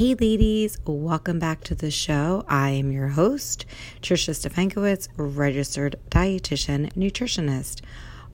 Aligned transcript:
Hey, 0.00 0.14
ladies, 0.14 0.78
welcome 0.86 1.38
back 1.38 1.62
to 1.64 1.74
the 1.74 1.90
show. 1.90 2.42
I 2.48 2.70
am 2.70 2.90
your 2.90 3.08
host, 3.08 3.66
Trisha 4.00 4.30
Stefankowitz, 4.32 5.08
registered 5.18 5.96
dietitian 6.08 6.90
nutritionist. 6.94 7.82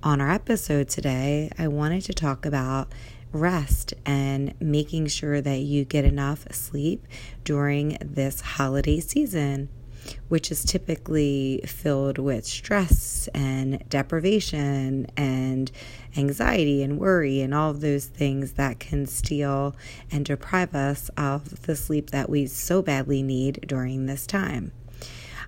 On 0.01 0.21
our 0.21 0.31
episode 0.31 0.89
today, 0.89 1.51
I 1.59 1.67
wanted 1.67 2.03
to 2.03 2.15
talk 2.15 2.47
about 2.47 2.93
rest 3.33 3.95
and 4.05 4.55
making 4.61 5.09
sure 5.09 5.41
that 5.41 5.59
you 5.59 5.85
get 5.85 6.05
enough 6.05 6.47
sleep 6.53 7.05
during 7.43 7.99
this 8.01 8.43
holiday 8.43 9.01
season 9.01 9.69
which 10.29 10.51
is 10.51 10.65
typically 10.65 11.61
filled 11.67 12.19
with 12.19 12.45
stress 12.45 13.29
and 13.35 13.83
deprivation 13.89 15.07
and 15.17 15.71
anxiety 16.17 16.83
and 16.83 16.99
worry 16.99 17.41
and 17.41 17.55
all 17.55 17.71
of 17.71 17.81
those 17.81 18.07
things 18.07 18.53
that 18.53 18.81
can 18.81 19.07
steal 19.07 19.75
and 20.11 20.25
deprive 20.25 20.75
us 20.75 21.11
of 21.17 21.63
the 21.63 21.77
sleep 21.77 22.11
that 22.11 22.31
we 22.31 22.47
so 22.47 22.83
badly 22.83 23.23
need 23.23 23.65
during 23.67 24.07
this 24.07 24.27
time. 24.27 24.73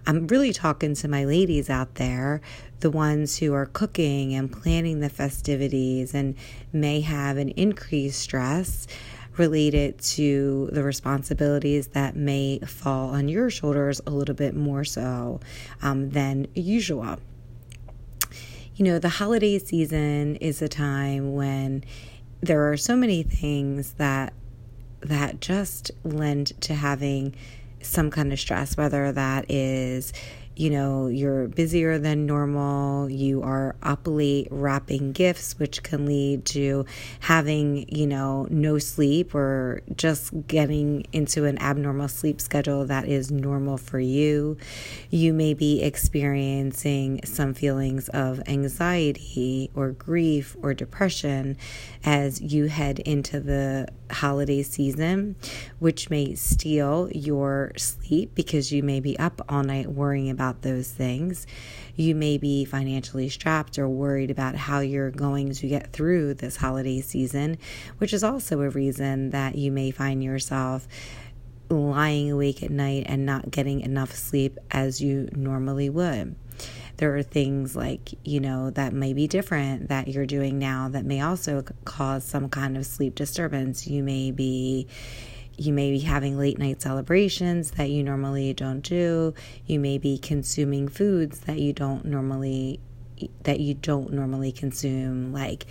I'm 0.07 0.27
really 0.29 0.53
talking 0.53 0.95
to 0.95 1.09
my 1.09 1.25
ladies 1.25 1.69
out 1.69 1.97
there, 1.97 2.41
the 2.81 2.91
ones 2.91 3.39
who 3.39 3.53
are 3.53 3.67
cooking 3.67 4.35
and 4.35 4.51
planning 4.51 5.01
the 5.01 5.11
festivities 5.11 6.15
and 6.15 6.35
may 6.73 7.01
have 7.01 7.37
an 7.37 7.51
increased 7.51 8.21
stress 8.21 8.87
related 9.39 9.99
to 9.99 10.69
the 10.73 10.83
responsibilities 10.83 11.89
that 11.89 12.17
may 12.17 12.59
fall 12.61 13.11
on 13.11 13.29
your 13.29 13.51
shoulders 13.51 14.01
a 14.07 14.11
little 14.11 14.35
bit 14.35 14.55
more 14.55 14.85
so 14.85 15.41
um, 15.83 16.11
than 16.11 16.47
usual. 16.55 17.19
You 18.77 18.85
know, 18.85 18.99
the 18.99 19.09
holiday 19.09 19.59
season 19.59 20.37
is 20.37 20.63
a 20.63 20.69
time 20.69 21.35
when 21.35 21.85
there 22.41 22.71
are 22.71 22.77
so 22.77 22.95
many 22.95 23.23
things 23.23 23.95
that 23.95 24.33
that 25.01 25.41
just 25.41 25.91
lend 26.05 26.61
to 26.61 26.75
having 26.75 27.35
some 27.81 28.11
kind 28.11 28.33
of 28.33 28.41
stress, 28.41 28.77
whether 28.77 29.13
that 29.13 29.49
is 29.49 30.13
you 30.59 30.71
know, 30.71 31.07
you're 31.07 31.47
busier 31.47 32.01
than 32.01 32.27
normal, 32.27 33.09
you 33.09 33.43
are 33.45 33.77
up 33.81 34.01
late 34.07 34.49
wrapping 34.51 35.13
gifts, 35.13 35.57
which 35.57 35.85
can 35.85 36.05
lead 36.05 36.45
to 36.45 36.85
having, 37.21 37.89
you 37.89 38.09
know, 38.09 38.45
no 38.51 38.77
sleep 38.79 39.37
or 39.37 39.83
just 39.95 40.33
getting 40.49 41.07
into 41.13 41.45
an 41.45 41.59
abnormal 41.59 42.09
sleep 42.09 42.41
schedule 42.41 42.85
that 42.87 43.07
is 43.07 43.31
normal 43.31 43.77
for 43.77 44.01
you. 44.01 44.57
You 45.11 45.33
may 45.33 45.55
be 45.55 45.81
experiencing 45.81 47.21
some 47.25 47.55
feelings 47.55 48.09
of 48.09 48.43
anxiety 48.49 49.71
or 49.77 49.93
grief 49.93 50.57
or 50.61 50.75
depression 50.75 51.57
as 52.05 52.41
you 52.41 52.67
head 52.67 52.99
into 53.01 53.39
the 53.39 53.87
holiday 54.11 54.63
season, 54.63 55.37
which 55.79 56.11
may 56.11 56.35
steal 56.35 57.09
your 57.13 57.73
sleep 57.77 58.35
because 58.35 58.73
you 58.73 58.83
may 58.83 58.99
be 58.99 59.17
up 59.21 59.41
all 59.49 59.63
night 59.63 59.87
worrying 59.87 60.31
about 60.31 60.48
about 60.49 60.63
those 60.63 60.91
things. 60.91 61.47
You 61.97 62.15
may 62.15 62.39
be 62.39 62.65
financially 62.65 63.29
strapped 63.29 63.79
or 63.79 63.89
worried 63.89 64.31
about 64.31 64.55
how 64.55 64.81
you're 64.81 65.11
going 65.11 65.53
to 65.53 65.69
get 65.69 65.93
through 65.93 66.35
this 66.35 66.57
holiday 66.57 67.01
season, 67.01 67.59
which 67.99 68.13
is 68.13 68.25
also 68.25 68.61
a 68.63 68.71
reason 68.71 69.31
that 69.31 69.57
you 69.57 69.71
may 69.71 69.91
find 69.91 70.23
yourself 70.23 70.89
lying 71.69 72.31
awake 72.31 72.63
at 72.63 72.71
night 72.71 73.05
and 73.07 73.27
not 73.27 73.51
getting 73.51 73.81
enough 73.81 74.15
sleep 74.15 74.59
as 74.71 75.03
you 75.03 75.29
normally 75.33 75.91
would. 75.91 76.35
There 76.97 77.15
are 77.17 77.23
things 77.23 77.77
like, 77.77 78.15
you 78.25 78.41
know, 78.41 78.71
that 78.71 78.93
may 78.93 79.13
be 79.13 79.29
different 79.29 79.89
that 79.89 80.09
you're 80.09 80.27
doing 80.27 80.59
now 80.59 80.89
that 80.89 81.05
may 81.05 81.21
also 81.21 81.63
cause 81.85 82.25
some 82.25 82.49
kind 82.49 82.77
of 82.77 82.87
sleep 82.87 83.15
disturbance. 83.15 83.87
You 83.87 84.03
may 84.03 84.31
be 84.31 84.89
you 85.59 85.73
may 85.73 85.91
be 85.91 85.99
having 85.99 86.39
late 86.39 86.59
night 86.59 86.81
celebrations 86.81 87.73
that 87.73 87.91
you 87.91 88.03
normally 88.03 88.55
don't 88.55 88.81
do. 88.81 89.35
You 89.67 89.81
may 89.81 89.99
be 89.99 90.17
consuming 90.17 90.89
foods 90.89 91.41
that 91.41 91.59
you 91.59 91.73
don't 91.73 92.05
normally 92.05 92.81
that 93.43 93.59
you 93.59 93.75
don't 93.75 94.13
normally 94.13 94.53
consume 94.53 95.33
like 95.33 95.67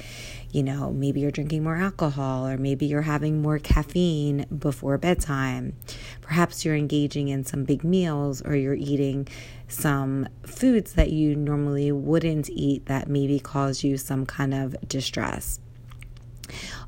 you 0.51 0.61
know 0.61 0.91
maybe 0.91 1.21
you're 1.21 1.31
drinking 1.31 1.63
more 1.63 1.77
alcohol 1.77 2.45
or 2.45 2.57
maybe 2.57 2.85
you're 2.85 3.03
having 3.03 3.41
more 3.41 3.57
caffeine 3.57 4.45
before 4.59 4.97
bedtime 4.97 5.73
perhaps 6.21 6.65
you're 6.65 6.75
engaging 6.75 7.29
in 7.29 7.45
some 7.45 7.63
big 7.63 7.85
meals 7.85 8.41
or 8.41 8.53
you're 8.55 8.73
eating 8.73 9.25
some 9.67 10.27
foods 10.43 10.93
that 10.93 11.11
you 11.11 11.35
normally 11.35 11.89
wouldn't 11.89 12.49
eat 12.49 12.85
that 12.87 13.07
maybe 13.07 13.39
cause 13.39 13.81
you 13.83 13.97
some 13.97 14.25
kind 14.25 14.53
of 14.53 14.75
distress 14.87 15.59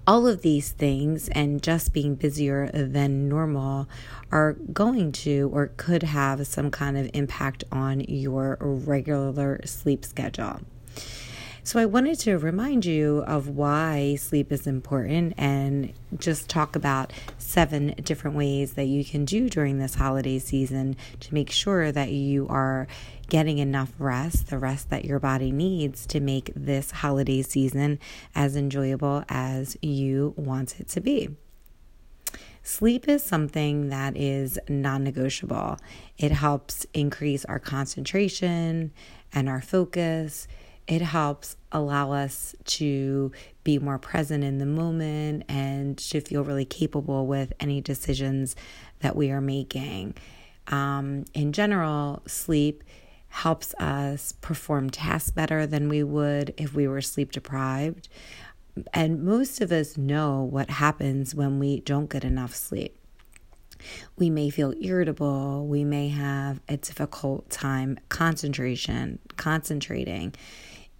all 0.10 0.26
of 0.26 0.42
these 0.42 0.72
things 0.72 1.30
and 1.30 1.62
just 1.62 1.94
being 1.94 2.16
busier 2.16 2.68
than 2.74 3.30
normal 3.30 3.88
are 4.32 4.54
going 4.74 5.12
to 5.12 5.48
or 5.54 5.68
could 5.78 6.02
have 6.02 6.48
some 6.48 6.72
kind 6.72 6.98
of 6.98 7.08
impact 7.14 7.64
on 7.72 8.00
your 8.00 8.58
regular 8.60 9.62
sleep 9.66 10.04
schedule. 10.04 10.62
So, 11.70 11.78
I 11.78 11.86
wanted 11.86 12.18
to 12.22 12.40
remind 12.40 12.84
you 12.84 13.20
of 13.28 13.48
why 13.48 14.16
sleep 14.16 14.52
is 14.52 14.66
important 14.66 15.36
and 15.38 15.94
just 16.18 16.50
talk 16.50 16.76
about 16.76 17.14
seven 17.38 17.94
different 18.04 18.36
ways 18.36 18.74
that 18.74 18.86
you 18.86 19.06
can 19.06 19.24
do 19.24 19.50
during 19.50 19.78
this 19.78 19.94
holiday 19.94 20.40
season 20.40 20.98
to 21.20 21.32
make 21.32 21.52
sure 21.52 21.92
that 21.92 22.12
you 22.12 22.48
are 22.48 22.88
getting 23.28 23.60
enough 23.60 23.94
rest, 24.00 24.48
the 24.48 24.58
rest 24.58 24.90
that 24.90 25.06
your 25.06 25.20
body 25.20 25.52
needs 25.52 26.08
to 26.08 26.20
make 26.20 26.52
this 26.56 26.90
holiday 26.90 27.44
season 27.44 28.00
as 28.34 28.56
enjoyable 28.56 29.24
as 29.30 29.78
you 29.80 30.34
want 30.38 30.80
it 30.80 30.88
to 30.88 31.00
be. 31.00 31.30
Sleep 32.64 33.08
is 33.08 33.24
something 33.24 33.90
that 33.90 34.18
is 34.18 34.58
non 34.68 35.04
negotiable. 35.04 35.78
It 36.18 36.32
helps 36.32 36.88
increase 36.96 37.46
our 37.46 37.60
concentration 37.60 38.92
and 39.32 39.48
our 39.48 39.62
focus. 39.62 40.48
It 40.90 41.04
helps 41.04 41.56
allow 41.72 42.14
us 42.14 42.56
to 42.66 43.32
be 43.64 43.78
more 43.78 44.00
present 44.00 44.44
in 44.44 44.58
the 44.58 44.66
moment 44.66 45.44
and 45.48 45.96
to 46.00 46.20
feel 46.20 46.44
really 46.44 46.66
capable 46.66 47.28
with 47.28 47.54
any 47.60 47.80
decisions 47.80 48.56
that 49.02 49.16
we 49.16 49.30
are 49.30 49.40
making. 49.40 50.16
Um, 50.66 51.26
in 51.36 51.54
general, 51.54 52.24
sleep 52.26 52.84
helps 53.28 53.76
us 53.76 54.34
perform 54.42 54.90
tasks 54.90 55.30
better 55.30 55.68
than 55.68 55.90
we 55.90 56.02
would 56.02 56.56
if 56.58 56.74
we 56.74 56.88
were 56.88 57.02
sleep 57.02 57.34
deprived. 57.34 58.10
And 58.92 59.24
most 59.24 59.62
of 59.62 59.72
us 59.72 59.96
know 59.96 60.42
what 60.42 60.72
happens 60.72 61.36
when 61.36 61.60
we 61.60 61.82
don't 61.82 62.10
get 62.10 62.24
enough 62.24 62.56
sleep. 62.56 62.98
We 64.18 64.32
may 64.32 64.50
feel 64.50 64.74
irritable, 64.82 65.68
we 65.68 65.84
may 65.84 66.10
have 66.10 66.62
a 66.68 66.78
difficult 66.78 67.52
time 67.52 68.00
concentration, 68.10 69.20
concentrating. 69.38 70.34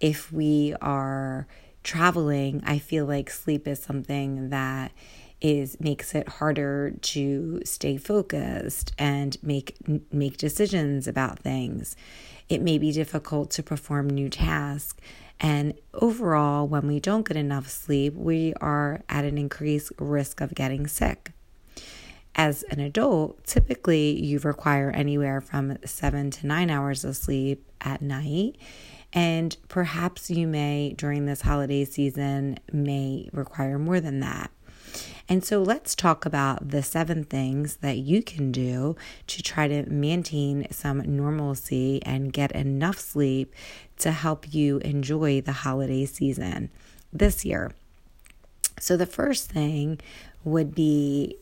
If 0.00 0.32
we 0.32 0.74
are 0.80 1.46
traveling, 1.82 2.62
I 2.64 2.78
feel 2.78 3.06
like 3.06 3.30
sleep 3.30 3.68
is 3.68 3.80
something 3.80 4.50
that 4.50 4.92
is 5.40 5.80
makes 5.80 6.14
it 6.14 6.28
harder 6.28 6.90
to 7.00 7.62
stay 7.64 7.96
focused 7.96 8.92
and 8.98 9.36
make 9.42 9.76
make 10.12 10.36
decisions 10.36 11.06
about 11.06 11.38
things. 11.38 11.96
It 12.48 12.60
may 12.60 12.78
be 12.78 12.92
difficult 12.92 13.50
to 13.52 13.62
perform 13.62 14.10
new 14.10 14.28
tasks. 14.28 15.00
And 15.38 15.74
overall, 15.94 16.66
when 16.66 16.86
we 16.86 17.00
don't 17.00 17.26
get 17.26 17.36
enough 17.36 17.68
sleep, 17.68 18.14
we 18.14 18.52
are 18.60 19.02
at 19.08 19.24
an 19.24 19.38
increased 19.38 19.92
risk 19.98 20.42
of 20.42 20.54
getting 20.54 20.86
sick. 20.86 21.32
As 22.34 22.62
an 22.64 22.80
adult, 22.80 23.44
typically 23.44 24.22
you 24.22 24.38
require 24.40 24.90
anywhere 24.90 25.40
from 25.40 25.78
seven 25.84 26.30
to 26.32 26.46
nine 26.46 26.68
hours 26.70 27.04
of 27.04 27.16
sleep 27.16 27.66
at 27.80 28.02
night. 28.02 28.56
And 29.12 29.56
perhaps 29.68 30.30
you 30.30 30.46
may, 30.46 30.94
during 30.96 31.26
this 31.26 31.42
holiday 31.42 31.84
season, 31.84 32.58
may 32.72 33.28
require 33.32 33.78
more 33.78 34.00
than 34.00 34.20
that. 34.20 34.50
And 35.28 35.44
so 35.44 35.62
let's 35.62 35.94
talk 35.94 36.26
about 36.26 36.70
the 36.70 36.82
seven 36.82 37.22
things 37.22 37.76
that 37.76 37.98
you 37.98 38.20
can 38.20 38.50
do 38.50 38.96
to 39.28 39.42
try 39.42 39.68
to 39.68 39.88
maintain 39.88 40.66
some 40.72 40.98
normalcy 40.98 42.02
and 42.04 42.32
get 42.32 42.50
enough 42.52 42.98
sleep 42.98 43.54
to 43.98 44.10
help 44.10 44.52
you 44.52 44.78
enjoy 44.78 45.40
the 45.40 45.52
holiday 45.52 46.04
season 46.04 46.70
this 47.12 47.44
year. 47.44 47.70
So, 48.80 48.96
the 48.96 49.06
first 49.06 49.50
thing 49.50 50.00
would 50.42 50.74
be 50.74 51.36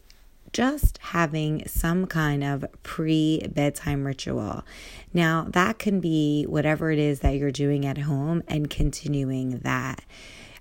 just 0.53 0.99
having 0.99 1.67
some 1.67 2.07
kind 2.07 2.43
of 2.43 2.65
pre 2.83 3.47
bedtime 3.49 4.07
ritual. 4.07 4.65
Now, 5.13 5.47
that 5.51 5.79
can 5.79 6.01
be 6.01 6.45
whatever 6.45 6.91
it 6.91 6.99
is 6.99 7.21
that 7.21 7.37
you're 7.37 7.51
doing 7.51 7.87
at 7.87 7.99
home 7.99 8.43
and 8.49 8.69
continuing 8.71 9.59
that. 9.61 10.03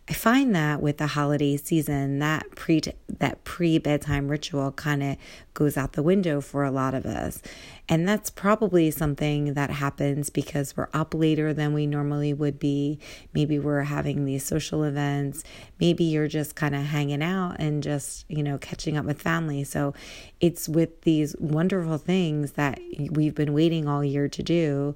I 0.10 0.14
find 0.14 0.56
that 0.56 0.82
with 0.82 1.00
the 1.00 1.08
holiday 1.08 1.58
season, 1.58 2.20
that 2.20 2.52
pre 2.56 2.82
that 3.10 3.44
pre 3.44 3.78
bedtime 3.78 4.30
ritual 4.30 4.72
kind 4.72 5.04
of 5.04 5.18
goes 5.54 5.76
out 5.76 5.94
the 5.94 6.04
window 6.04 6.40
for 6.40 6.64
a 6.64 6.72
lot 6.72 6.94
of 6.94 7.06
us. 7.06 7.42
And 7.90 8.08
that's 8.08 8.30
probably 8.30 8.90
something 8.90 9.54
that 9.56 9.70
happens 9.70 10.30
because 10.30 10.78
we're 10.78 10.88
up 10.94 11.14
later 11.14 11.54
than 11.54 11.74
we 11.74 11.88
normally 11.88 12.34
would 12.34 12.58
be. 12.58 13.00
Maybe 13.34 13.60
we're 13.60 13.84
having 13.84 14.24
these 14.24 14.46
social 14.46 14.84
events. 14.84 15.44
Maybe 15.78 16.06
you're 16.06 16.28
just 16.30 16.56
kind 16.56 16.76
of 16.76 16.84
hanging 16.84 17.24
out 17.24 17.58
and 17.60 17.84
just, 17.84 18.26
you 18.30 18.44
know, 18.44 18.58
catching 18.58 18.98
up 18.98 19.06
with 19.06 19.22
family. 19.22 19.66
So 19.66 19.94
it's 20.40 20.70
with 20.70 21.02
these 21.02 21.36
wonderful 21.38 21.98
things 21.98 22.54
that 22.54 22.80
we've 23.10 23.36
been 23.36 23.52
waiting 23.52 23.90
all 23.90 24.06
year 24.06 24.30
to 24.30 24.44
do 24.44 24.96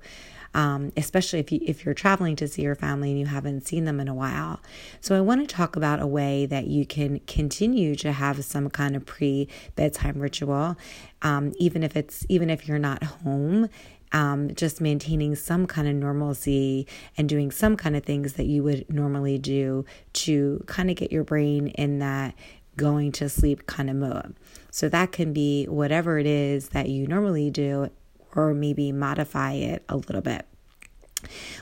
um, 0.53 0.91
especially 0.97 1.39
if 1.39 1.51
you 1.51 1.59
if 1.65 1.85
you're 1.85 1.93
traveling 1.93 2.35
to 2.37 2.47
see 2.47 2.61
your 2.61 2.75
family 2.75 3.09
and 3.11 3.19
you 3.19 3.25
haven't 3.25 3.65
seen 3.65 3.85
them 3.85 3.99
in 3.99 4.07
a 4.07 4.13
while. 4.13 4.59
So 4.99 5.17
I 5.17 5.21
want 5.21 5.47
to 5.47 5.55
talk 5.55 5.75
about 5.75 6.01
a 6.01 6.07
way 6.07 6.45
that 6.47 6.67
you 6.67 6.85
can 6.85 7.19
continue 7.21 7.95
to 7.97 8.11
have 8.11 8.43
some 8.43 8.69
kind 8.69 8.95
of 8.95 9.05
pre 9.05 9.47
bedtime 9.75 10.19
ritual, 10.19 10.77
um, 11.21 11.53
even 11.57 11.83
if 11.83 11.95
it's 11.95 12.25
even 12.29 12.49
if 12.49 12.67
you're 12.67 12.79
not 12.79 13.03
home. 13.03 13.69
Um, 14.13 14.53
just 14.55 14.81
maintaining 14.81 15.35
some 15.35 15.65
kind 15.65 15.87
of 15.87 15.95
normalcy 15.95 16.85
and 17.15 17.29
doing 17.29 17.49
some 17.49 17.77
kind 17.77 17.95
of 17.95 18.03
things 18.03 18.33
that 18.33 18.45
you 18.45 18.61
would 18.61 18.93
normally 18.93 19.37
do 19.37 19.85
to 20.11 20.61
kind 20.67 20.89
of 20.89 20.97
get 20.97 21.13
your 21.13 21.23
brain 21.23 21.67
in 21.67 21.99
that 21.99 22.35
going 22.75 23.13
to 23.13 23.29
sleep 23.29 23.67
kind 23.67 23.89
of 23.89 23.95
mode. 23.95 24.35
So 24.69 24.89
that 24.89 25.13
can 25.13 25.31
be 25.31 25.63
whatever 25.65 26.19
it 26.19 26.25
is 26.25 26.69
that 26.69 26.89
you 26.89 27.07
normally 27.07 27.49
do 27.51 27.89
or 28.35 28.53
maybe 28.53 28.91
modify 28.91 29.53
it 29.53 29.83
a 29.89 29.97
little 29.97 30.21
bit. 30.21 30.45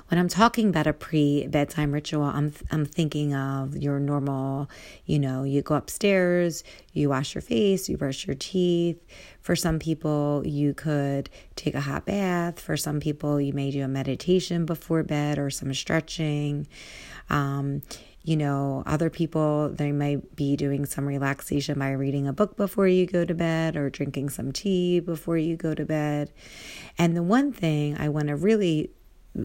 When 0.07 0.19
I'm 0.19 0.30
talking 0.30 0.69
about 0.69 0.88
a 0.88 0.94
pre 0.94 1.48
bedtime 1.48 1.92
ritual, 1.92 2.24
I'm 2.24 2.54
I'm 2.71 2.86
thinking 2.86 3.36
of 3.36 3.75
your 3.75 4.00
normal, 4.00 4.69
you 5.06 5.19
know, 5.19 5.44
you 5.44 5.62
go 5.62 5.75
upstairs, 5.75 6.63
you 6.94 7.10
wash 7.10 7.36
your 7.36 7.42
face, 7.42 7.89
you 7.89 7.98
brush 7.98 8.25
your 8.25 8.36
teeth. 8.36 9.06
For 9.42 9.56
some 9.56 9.80
people, 9.80 10.44
you 10.45 10.74
could 10.74 11.30
take 11.56 11.75
a 11.75 11.81
hot 11.81 12.06
bath. 12.06 12.60
For 12.60 12.77
some 12.77 13.00
people, 13.00 13.39
you 13.39 13.54
may 13.54 13.71
do 13.71 13.83
a 13.83 13.88
meditation 13.88 14.66
before 14.66 15.04
bed 15.04 15.38
or 15.38 15.50
some 15.50 15.74
stretching. 15.74 16.68
Um, 17.30 17.81
you 18.30 18.38
know, 18.38 18.84
other 18.86 19.10
people, 19.10 19.70
they 19.70 19.92
might 19.92 20.36
be 20.36 20.56
doing 20.56 20.86
some 20.86 21.08
relaxation 21.08 21.80
by 21.80 21.90
reading 21.90 22.28
a 22.28 22.31
book 22.31 22.56
before 22.56 22.88
you 22.88 23.08
go 23.08 23.26
to 23.26 23.34
bed 23.34 23.76
or 23.76 23.90
drinking 23.90 24.30
some 24.30 24.52
tea 24.52 25.00
before 25.00 25.36
you 25.36 25.58
go 25.58 25.74
to 25.74 25.84
bed. 25.84 26.31
And 26.96 27.18
the 27.18 27.24
one 27.24 27.52
thing 27.52 27.98
I 27.98 28.08
want 28.10 28.28
to 28.28 28.36
really 28.36 28.92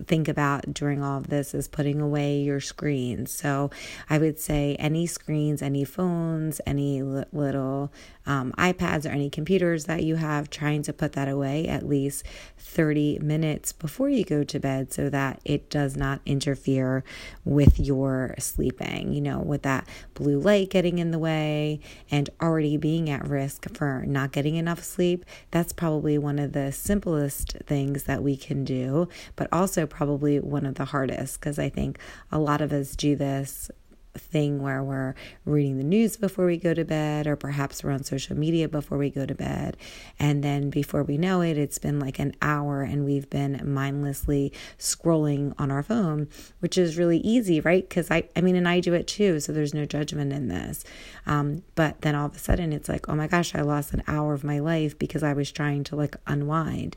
think 0.04 0.28
about 0.28 0.75
during 0.75 1.02
all 1.02 1.16
of 1.16 1.28
this 1.28 1.54
is 1.54 1.66
putting 1.66 1.98
away 1.98 2.40
your 2.40 2.60
screens. 2.60 3.32
So 3.32 3.70
I 4.10 4.19
would 4.19 4.38
say 4.38 4.76
any 4.78 5.06
screens, 5.06 5.62
any 5.62 5.84
phones, 5.84 6.60
any 6.66 7.02
little 7.02 7.90
um, 8.26 8.52
iPads 8.58 9.06
or 9.06 9.10
any 9.10 9.30
computers 9.30 9.84
that 9.84 10.02
you 10.02 10.16
have, 10.16 10.50
trying 10.50 10.82
to 10.82 10.92
put 10.92 11.12
that 11.12 11.28
away 11.28 11.66
at 11.66 11.86
least 11.86 12.24
30 12.58 13.18
minutes 13.20 13.72
before 13.72 14.08
you 14.08 14.24
go 14.24 14.44
to 14.44 14.58
bed 14.58 14.92
so 14.92 15.08
that 15.10 15.40
it 15.44 15.68
does 15.70 15.96
not 15.96 16.20
interfere 16.24 17.04
with 17.44 17.78
your 17.78 18.34
sleeping. 18.38 19.12
You 19.12 19.20
know, 19.20 19.38
with 19.40 19.62
that 19.62 19.86
blue 20.14 20.38
light 20.38 20.70
getting 20.70 20.98
in 20.98 21.10
the 21.10 21.18
way 21.18 21.80
and 22.10 22.30
already 22.40 22.76
being 22.76 23.10
at 23.10 23.26
risk 23.26 23.74
for 23.76 24.04
not 24.06 24.32
getting 24.32 24.56
enough 24.56 24.82
sleep, 24.82 25.24
that's 25.50 25.72
probably 25.72 26.18
one 26.18 26.38
of 26.38 26.52
the 26.52 26.72
simplest 26.72 27.52
things 27.66 28.04
that 28.04 28.22
we 28.22 28.36
can 28.36 28.64
do, 28.64 29.08
but 29.36 29.48
also 29.52 29.86
probably 29.86 30.40
one 30.40 30.66
of 30.66 30.74
the 30.76 30.86
hardest 30.86 31.40
because 31.40 31.58
I 31.58 31.68
think 31.68 31.98
a 32.32 32.38
lot 32.38 32.60
of 32.60 32.72
us 32.72 32.96
do 32.96 33.16
this 33.16 33.70
thing 34.14 34.62
where 34.62 34.82
we're 34.82 35.14
reading 35.44 35.78
the 35.78 35.84
news 35.84 36.16
before 36.16 36.46
we 36.46 36.56
go 36.56 36.75
to 36.75 36.84
bed, 36.84 37.26
or 37.26 37.37
perhaps 37.37 37.82
we're 37.82 37.90
on 37.90 38.05
social 38.05 38.37
media 38.37 38.69
before 38.69 38.99
we 38.99 39.11
go 39.11 39.26
to 39.26 39.34
bed. 39.34 39.76
And 40.19 40.43
then 40.43 40.70
before 40.70 41.02
we 41.02 41.19
know 41.19 41.40
it, 41.40 41.58
it's 41.58 41.78
been 41.78 41.99
like 41.99 42.19
an 42.19 42.34
hour 42.40 42.82
and 42.82 43.05
we've 43.05 43.28
been 43.28 43.61
mindlessly 43.64 44.52
scrolling 44.78 45.55
on 45.58 45.70
our 45.70 45.82
phone, 45.82 46.28
which 46.61 46.78
is 46.78 46.96
really 46.96 47.19
easy, 47.19 47.61
right? 47.61 47.88
Because 47.88 48.11
I, 48.11 48.28
I 48.37 48.40
mean, 48.40 48.56
and 48.56 48.69
I 48.69 48.81
do 48.81 48.94
it 48.94 49.06
too, 49.06 49.40
so 49.40 49.52
there's 49.52 49.75
no 49.75 49.84
judgment 49.84 50.32
in 50.32 50.49
this. 50.49 50.84
Um, 51.26 51.62
but 51.75 52.00
then 52.02 52.14
all 52.14 52.26
of 52.26 52.37
a 52.37 52.38
sudden, 52.38 52.72
it's 52.72 52.88
like, 52.88 53.08
oh 53.08 53.14
my 53.14 53.26
gosh, 53.26 53.55
I 53.55 53.62
lost 53.62 53.94
an 53.94 54.02
hour 54.06 54.34
of 54.34 54.44
my 54.44 54.58
life 54.58 54.99
because 54.99 55.22
I 55.22 55.32
was 55.32 55.50
trying 55.50 55.84
to 55.84 55.96
like 55.96 56.17
unwind. 56.26 56.96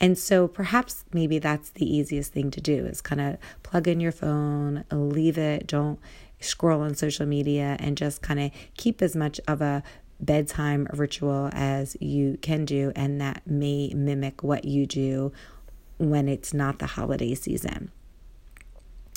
And 0.00 0.18
so 0.18 0.48
perhaps 0.48 1.04
maybe 1.12 1.38
that's 1.38 1.70
the 1.70 1.96
easiest 1.96 2.32
thing 2.32 2.50
to 2.50 2.60
do 2.60 2.86
is 2.86 3.00
kind 3.00 3.20
of 3.20 3.36
plug 3.62 3.88
in 3.88 4.00
your 4.00 4.12
phone, 4.12 4.84
leave 4.90 5.38
it, 5.38 5.66
don't 5.66 5.98
scroll 6.40 6.82
on 6.82 6.94
social 6.94 7.26
media 7.26 7.76
and 7.78 7.96
just 7.96 8.22
kind 8.22 8.40
of 8.40 8.50
keep 8.76 9.02
as 9.02 9.16
much 9.16 9.40
of 9.48 9.60
a 9.60 9.82
bedtime 10.20 10.86
ritual 10.92 11.50
as 11.52 11.96
you 12.00 12.38
can 12.40 12.64
do, 12.64 12.92
and 12.96 13.20
that 13.20 13.42
may 13.46 13.92
mimic 13.94 14.42
what 14.42 14.64
you 14.64 14.86
do 14.86 15.32
when 15.98 16.28
it's 16.28 16.54
not 16.54 16.78
the 16.78 16.86
holiday 16.86 17.34
season. 17.34 17.90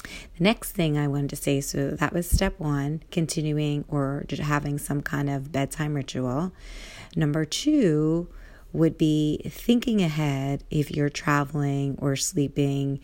The 0.03 0.43
next 0.43 0.71
thing 0.71 0.97
I 0.97 1.07
wanted 1.07 1.29
to 1.31 1.35
say 1.35 1.61
so 1.61 1.91
that 1.91 2.13
was 2.13 2.29
step 2.29 2.59
one, 2.59 3.03
continuing 3.11 3.85
or 3.87 4.25
having 4.39 4.77
some 4.77 5.01
kind 5.01 5.29
of 5.29 5.51
bedtime 5.51 5.93
ritual. 5.93 6.51
Number 7.15 7.45
two 7.45 8.29
would 8.71 8.97
be 8.97 9.41
thinking 9.45 10.01
ahead 10.01 10.63
if 10.69 10.91
you're 10.91 11.09
traveling 11.09 11.97
or 11.99 12.15
sleeping 12.15 12.99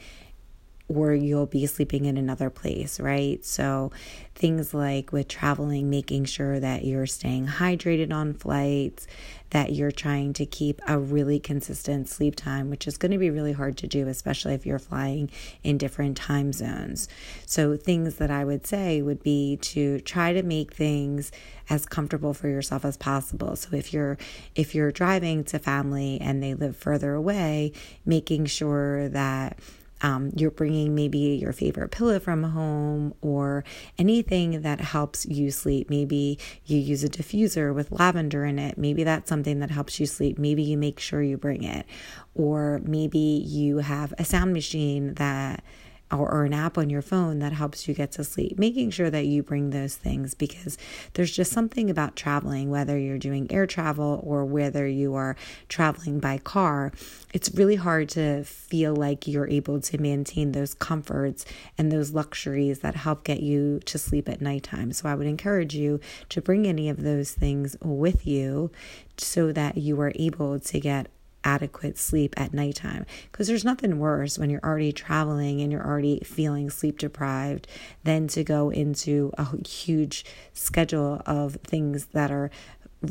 or 0.87 1.13
you'll 1.13 1.47
be 1.47 1.65
sleeping 1.65 2.05
in 2.05 2.17
another 2.17 2.49
place, 2.49 2.99
right? 2.99 3.43
So, 3.43 3.91
things 4.35 4.73
like 4.73 5.11
with 5.11 5.27
traveling, 5.27 5.89
making 5.89 6.25
sure 6.25 6.59
that 6.59 6.85
you're 6.85 7.07
staying 7.07 7.47
hydrated 7.47 8.13
on 8.13 8.33
flights, 8.33 9.07
that 9.49 9.73
you're 9.73 9.91
trying 9.91 10.33
to 10.33 10.45
keep 10.45 10.81
a 10.87 10.99
really 10.99 11.39
consistent 11.39 12.09
sleep 12.09 12.35
time, 12.35 12.69
which 12.69 12.87
is 12.87 12.97
going 12.97 13.13
to 13.13 13.17
be 13.17 13.29
really 13.29 13.53
hard 13.53 13.77
to 13.77 13.87
do, 13.87 14.07
especially 14.07 14.53
if 14.53 14.65
you're 14.65 14.77
flying 14.77 15.31
in 15.63 15.77
different 15.77 16.17
time 16.17 16.53
zones. 16.53 17.07
So, 17.47 17.75
things 17.77 18.15
that 18.15 18.29
I 18.29 18.45
would 18.45 18.67
say 18.67 19.01
would 19.01 19.23
be 19.23 19.57
to 19.57 19.99
try 20.01 20.33
to 20.33 20.43
make 20.43 20.73
things 20.73 21.31
as 21.67 21.85
comfortable 21.87 22.35
for 22.35 22.47
yourself 22.47 22.85
as 22.85 22.95
possible. 22.95 23.55
So 23.55 23.75
if 23.75 23.91
you're 23.91 24.19
if 24.53 24.75
you're 24.75 24.91
driving 24.91 25.43
to 25.45 25.57
family 25.57 26.19
and 26.21 26.43
they 26.43 26.53
live 26.53 26.77
further 26.77 27.15
away, 27.15 27.71
making 28.05 28.45
sure 28.45 29.09
that 29.09 29.57
um, 30.01 30.31
you're 30.35 30.51
bringing 30.51 30.93
maybe 30.93 31.17
your 31.17 31.53
favorite 31.53 31.91
pillow 31.91 32.19
from 32.19 32.43
home 32.43 33.13
or 33.21 33.63
anything 33.97 34.61
that 34.61 34.81
helps 34.81 35.25
you 35.25 35.51
sleep. 35.51 35.89
Maybe 35.89 36.37
you 36.65 36.77
use 36.77 37.03
a 37.03 37.09
diffuser 37.09 37.73
with 37.73 37.91
lavender 37.91 38.45
in 38.45 38.59
it. 38.59 38.77
Maybe 38.77 39.03
that's 39.03 39.29
something 39.29 39.59
that 39.59 39.71
helps 39.71 39.99
you 39.99 40.05
sleep. 40.05 40.37
Maybe 40.37 40.63
you 40.63 40.77
make 40.77 40.99
sure 40.99 41.21
you 41.21 41.37
bring 41.37 41.63
it. 41.63 41.85
Or 42.33 42.81
maybe 42.83 43.19
you 43.19 43.77
have 43.77 44.13
a 44.17 44.25
sound 44.25 44.53
machine 44.53 45.13
that 45.15 45.63
or, 46.11 46.31
or 46.31 46.45
an 46.45 46.53
app 46.53 46.77
on 46.77 46.89
your 46.89 47.01
phone 47.01 47.39
that 47.39 47.53
helps 47.53 47.87
you 47.87 47.93
get 47.93 48.11
to 48.13 48.23
sleep. 48.23 48.59
Making 48.59 48.91
sure 48.91 49.09
that 49.09 49.25
you 49.25 49.43
bring 49.43 49.71
those 49.71 49.95
things 49.95 50.33
because 50.33 50.77
there's 51.13 51.31
just 51.31 51.51
something 51.51 51.89
about 51.89 52.15
traveling, 52.15 52.69
whether 52.69 52.97
you're 52.97 53.17
doing 53.17 53.51
air 53.51 53.65
travel 53.65 54.21
or 54.23 54.45
whether 54.45 54.87
you 54.87 55.15
are 55.15 55.35
traveling 55.67 56.19
by 56.19 56.37
car. 56.37 56.91
It's 57.33 57.53
really 57.53 57.75
hard 57.75 58.09
to 58.09 58.43
feel 58.43 58.95
like 58.95 59.27
you're 59.27 59.49
able 59.49 59.81
to 59.81 59.97
maintain 59.97 60.51
those 60.51 60.73
comforts 60.73 61.45
and 61.77 61.91
those 61.91 62.11
luxuries 62.11 62.79
that 62.79 62.95
help 62.95 63.23
get 63.23 63.41
you 63.41 63.79
to 63.85 63.97
sleep 63.97 64.29
at 64.29 64.41
nighttime. 64.41 64.93
So 64.93 65.09
I 65.09 65.15
would 65.15 65.27
encourage 65.27 65.75
you 65.75 65.99
to 66.29 66.41
bring 66.41 66.67
any 66.67 66.89
of 66.89 67.03
those 67.03 67.31
things 67.31 67.75
with 67.81 68.27
you 68.27 68.71
so 69.17 69.51
that 69.51 69.77
you 69.77 69.99
are 70.01 70.11
able 70.15 70.59
to 70.59 70.79
get 70.79 71.07
adequate 71.45 71.97
sleep 71.97 72.33
at 72.35 72.53
nighttime. 72.53 73.05
Because 73.31 73.47
there's 73.47 73.63
nothing 73.63 73.99
worse 73.99 74.37
when 74.37 74.49
you're 74.49 74.65
already 74.65 74.91
traveling 74.91 75.61
and 75.61 75.71
you're 75.71 75.85
already 75.85 76.19
feeling 76.25 76.69
sleep 76.69 76.97
deprived 76.97 77.67
than 78.03 78.27
to 78.29 78.43
go 78.43 78.69
into 78.71 79.31
a 79.37 79.65
huge 79.65 80.25
schedule 80.51 81.21
of 81.25 81.55
things 81.63 82.07
that 82.07 82.31
are 82.31 82.51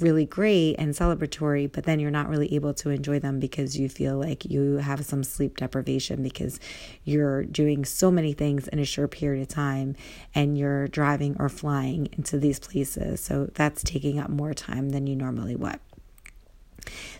really 0.00 0.24
great 0.24 0.74
and 0.76 0.92
celebratory, 0.94 1.70
but 1.70 1.84
then 1.84 2.00
you're 2.00 2.10
not 2.10 2.28
really 2.28 2.52
able 2.54 2.74
to 2.74 2.90
enjoy 2.90 3.18
them 3.18 3.38
because 3.38 3.78
you 3.78 3.88
feel 3.88 4.18
like 4.18 4.44
you 4.44 4.78
have 4.78 5.04
some 5.04 5.22
sleep 5.22 5.56
deprivation 5.56 6.22
because 6.22 6.58
you're 7.04 7.44
doing 7.44 7.84
so 7.84 8.10
many 8.10 8.32
things 8.32 8.68
in 8.68 8.78
a 8.78 8.84
short 8.84 9.10
period 9.12 9.42
of 9.42 9.48
time 9.48 9.94
and 10.34 10.58
you're 10.58 10.88
driving 10.88 11.36
or 11.38 11.48
flying 11.48 12.08
into 12.12 12.38
these 12.38 12.58
places. 12.58 13.20
So 13.20 13.50
that's 13.54 13.82
taking 13.82 14.18
up 14.18 14.30
more 14.30 14.54
time 14.54 14.90
than 14.90 15.06
you 15.06 15.16
normally 15.16 15.56
would. 15.56 15.78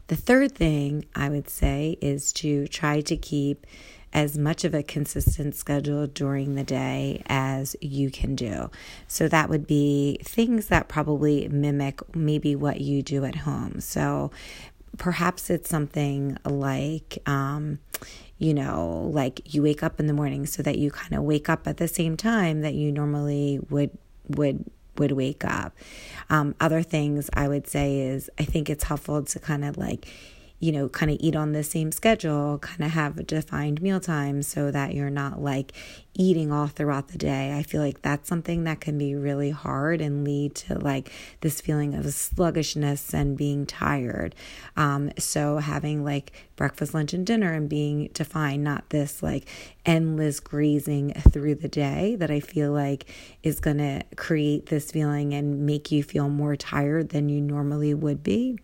The 0.06 0.16
third 0.16 0.54
thing 0.54 1.06
I 1.14 1.28
would 1.28 1.49
say 1.49 1.97
is 2.00 2.33
to 2.35 2.66
try 2.68 3.00
to 3.02 3.16
keep 3.16 3.66
as 4.14 4.38
much 4.38 4.64
of 4.64 4.75
a 4.75 4.83
consistent 4.83 5.56
schedule 5.56 6.06
during 6.06 6.54
the 6.54 6.62
day 6.62 7.21
as 7.26 7.75
you 7.80 8.11
can 8.11 8.37
do. 8.37 8.71
So 9.09 9.26
that 9.28 9.49
would 9.49 9.66
be 9.66 10.18
things 10.23 10.68
that 10.68 10.87
probably 10.88 11.49
mimic 11.49 12.00
maybe 12.14 12.54
what 12.54 12.80
you 12.80 13.02
do 13.02 13.25
at 13.25 13.35
home. 13.35 13.80
So 13.80 14.30
perhaps 14.99 15.50
it's 15.50 15.68
something 15.68 16.38
like, 16.44 17.18
um, 17.26 17.80
you 18.38 18.54
know, 18.54 19.11
like 19.12 19.52
you 19.52 19.62
wake 19.62 19.83
up 19.83 19.99
in 19.99 20.06
the 20.06 20.12
morning 20.12 20.47
so 20.47 20.62
that 20.62 20.78
you 20.78 20.92
kind 20.92 21.14
of 21.14 21.25
wake 21.25 21.49
up 21.49 21.66
at 21.66 21.78
the 21.78 21.88
same 21.88 22.16
time 22.16 22.61
that 22.61 22.75
you 22.75 22.92
normally 22.92 23.59
would 23.68 23.90
would 24.28 24.64
would 24.99 25.13
wake 25.13 25.45
up. 25.45 25.75
Um, 26.31 26.55
other 26.61 26.83
things 26.83 27.31
I 27.35 27.49
would 27.49 27.67
say 27.67 28.01
is 28.01 28.31
I 28.39 28.45
think 28.45 28.71
it's 28.71 28.85
helpful 28.85 29.23
to 29.23 29.39
kind 29.39 29.65
of 29.65 29.77
like 29.77 30.07
you 30.64 30.73
know, 30.73 30.88
kind 30.88 31.12
of 31.12 31.18
eat 31.21 31.37
on 31.37 31.52
the 31.52 31.62
same 31.62 31.92
schedule, 31.92 32.56
kind 32.56 32.83
of 32.83 32.92
have 32.92 33.18
a 33.18 33.23
defined 33.23 33.83
meal 33.83 34.00
times 34.00 34.49
so 34.49 34.71
that 34.71 34.94
you're 34.94 35.11
not 35.11 35.38
like 35.38 35.75
eating 36.14 36.50
all 36.50 36.68
throughout 36.68 37.09
the 37.09 37.18
day. 37.18 37.52
I 37.52 37.62
feel 37.62 37.83
like 37.83 38.00
that's 38.00 38.30
something 38.30 38.64
that 38.64 38.80
can 38.80 38.97
be 38.97 39.14
really 39.14 39.50
hard 39.50 40.00
and 40.00 40.25
lead 40.25 40.54
to 40.54 40.78
like 40.78 41.12
this 41.42 41.61
feeling 41.61 41.92
of 41.92 42.11
sluggishness 42.14 43.12
and 43.12 43.37
being 43.37 43.66
tired. 43.66 44.35
Um, 44.75 45.12
so 45.18 45.59
having 45.59 46.02
like 46.02 46.33
breakfast, 46.56 46.94
lunch, 46.94 47.12
and 47.12 47.26
dinner 47.26 47.52
and 47.52 47.68
being 47.68 48.09
defined, 48.14 48.64
not 48.64 48.88
this 48.88 49.23
like 49.23 49.47
endless 49.85 50.40
grazing 50.40 51.12
through 51.30 51.56
the 51.56 51.68
day 51.68 52.16
that 52.16 52.30
I 52.30 52.40
feel 52.40 52.73
like 52.73 53.04
is 53.42 53.61
going 53.61 53.78
to 53.78 54.02
create 54.16 54.66
this 54.66 54.90
feeling 54.90 55.35
and 55.35 55.66
make 55.66 55.92
you 55.92 56.02
feel 56.02 56.30
more 56.30 56.56
tired 56.56 57.11
than 57.11 57.28
you 57.28 57.42
normally 57.42 57.92
would 57.92 58.23
be. 58.23 58.59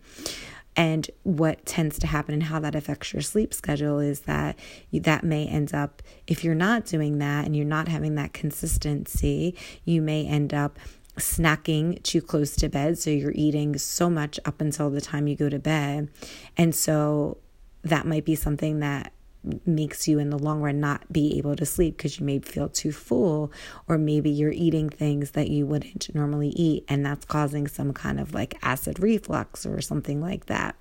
And 0.75 1.09
what 1.23 1.65
tends 1.65 1.99
to 1.99 2.07
happen 2.07 2.33
and 2.33 2.43
how 2.43 2.59
that 2.59 2.75
affects 2.75 3.13
your 3.13 3.21
sleep 3.21 3.53
schedule 3.53 3.99
is 3.99 4.21
that 4.21 4.57
you, 4.89 5.01
that 5.01 5.23
may 5.23 5.45
end 5.45 5.73
up, 5.73 6.01
if 6.27 6.43
you're 6.43 6.55
not 6.55 6.85
doing 6.85 7.19
that 7.19 7.45
and 7.45 7.55
you're 7.55 7.65
not 7.65 7.87
having 7.87 8.15
that 8.15 8.33
consistency, 8.33 9.55
you 9.83 10.01
may 10.01 10.25
end 10.25 10.53
up 10.53 10.79
snacking 11.17 12.01
too 12.03 12.21
close 12.21 12.55
to 12.55 12.69
bed. 12.69 12.97
So 12.97 13.09
you're 13.09 13.33
eating 13.35 13.77
so 13.77 14.09
much 14.09 14.39
up 14.45 14.61
until 14.61 14.89
the 14.89 15.01
time 15.01 15.27
you 15.27 15.35
go 15.35 15.49
to 15.49 15.59
bed. 15.59 16.09
And 16.55 16.73
so 16.73 17.37
that 17.83 18.05
might 18.05 18.25
be 18.25 18.35
something 18.35 18.79
that 18.79 19.11
makes 19.65 20.07
you 20.07 20.19
in 20.19 20.29
the 20.29 20.37
long 20.37 20.61
run 20.61 20.79
not 20.79 21.11
be 21.11 21.37
able 21.37 21.55
to 21.55 21.65
sleep 21.65 21.97
because 21.97 22.19
you 22.19 22.25
may 22.25 22.39
feel 22.39 22.69
too 22.69 22.91
full 22.91 23.51
or 23.87 23.97
maybe 23.97 24.29
you're 24.29 24.51
eating 24.51 24.89
things 24.89 25.31
that 25.31 25.49
you 25.49 25.65
wouldn't 25.65 26.13
normally 26.13 26.49
eat 26.49 26.85
and 26.87 27.05
that's 27.05 27.25
causing 27.25 27.67
some 27.67 27.91
kind 27.91 28.19
of 28.19 28.33
like 28.33 28.55
acid 28.61 28.99
reflux 28.99 29.65
or 29.65 29.81
something 29.81 30.21
like 30.21 30.45
that. 30.45 30.75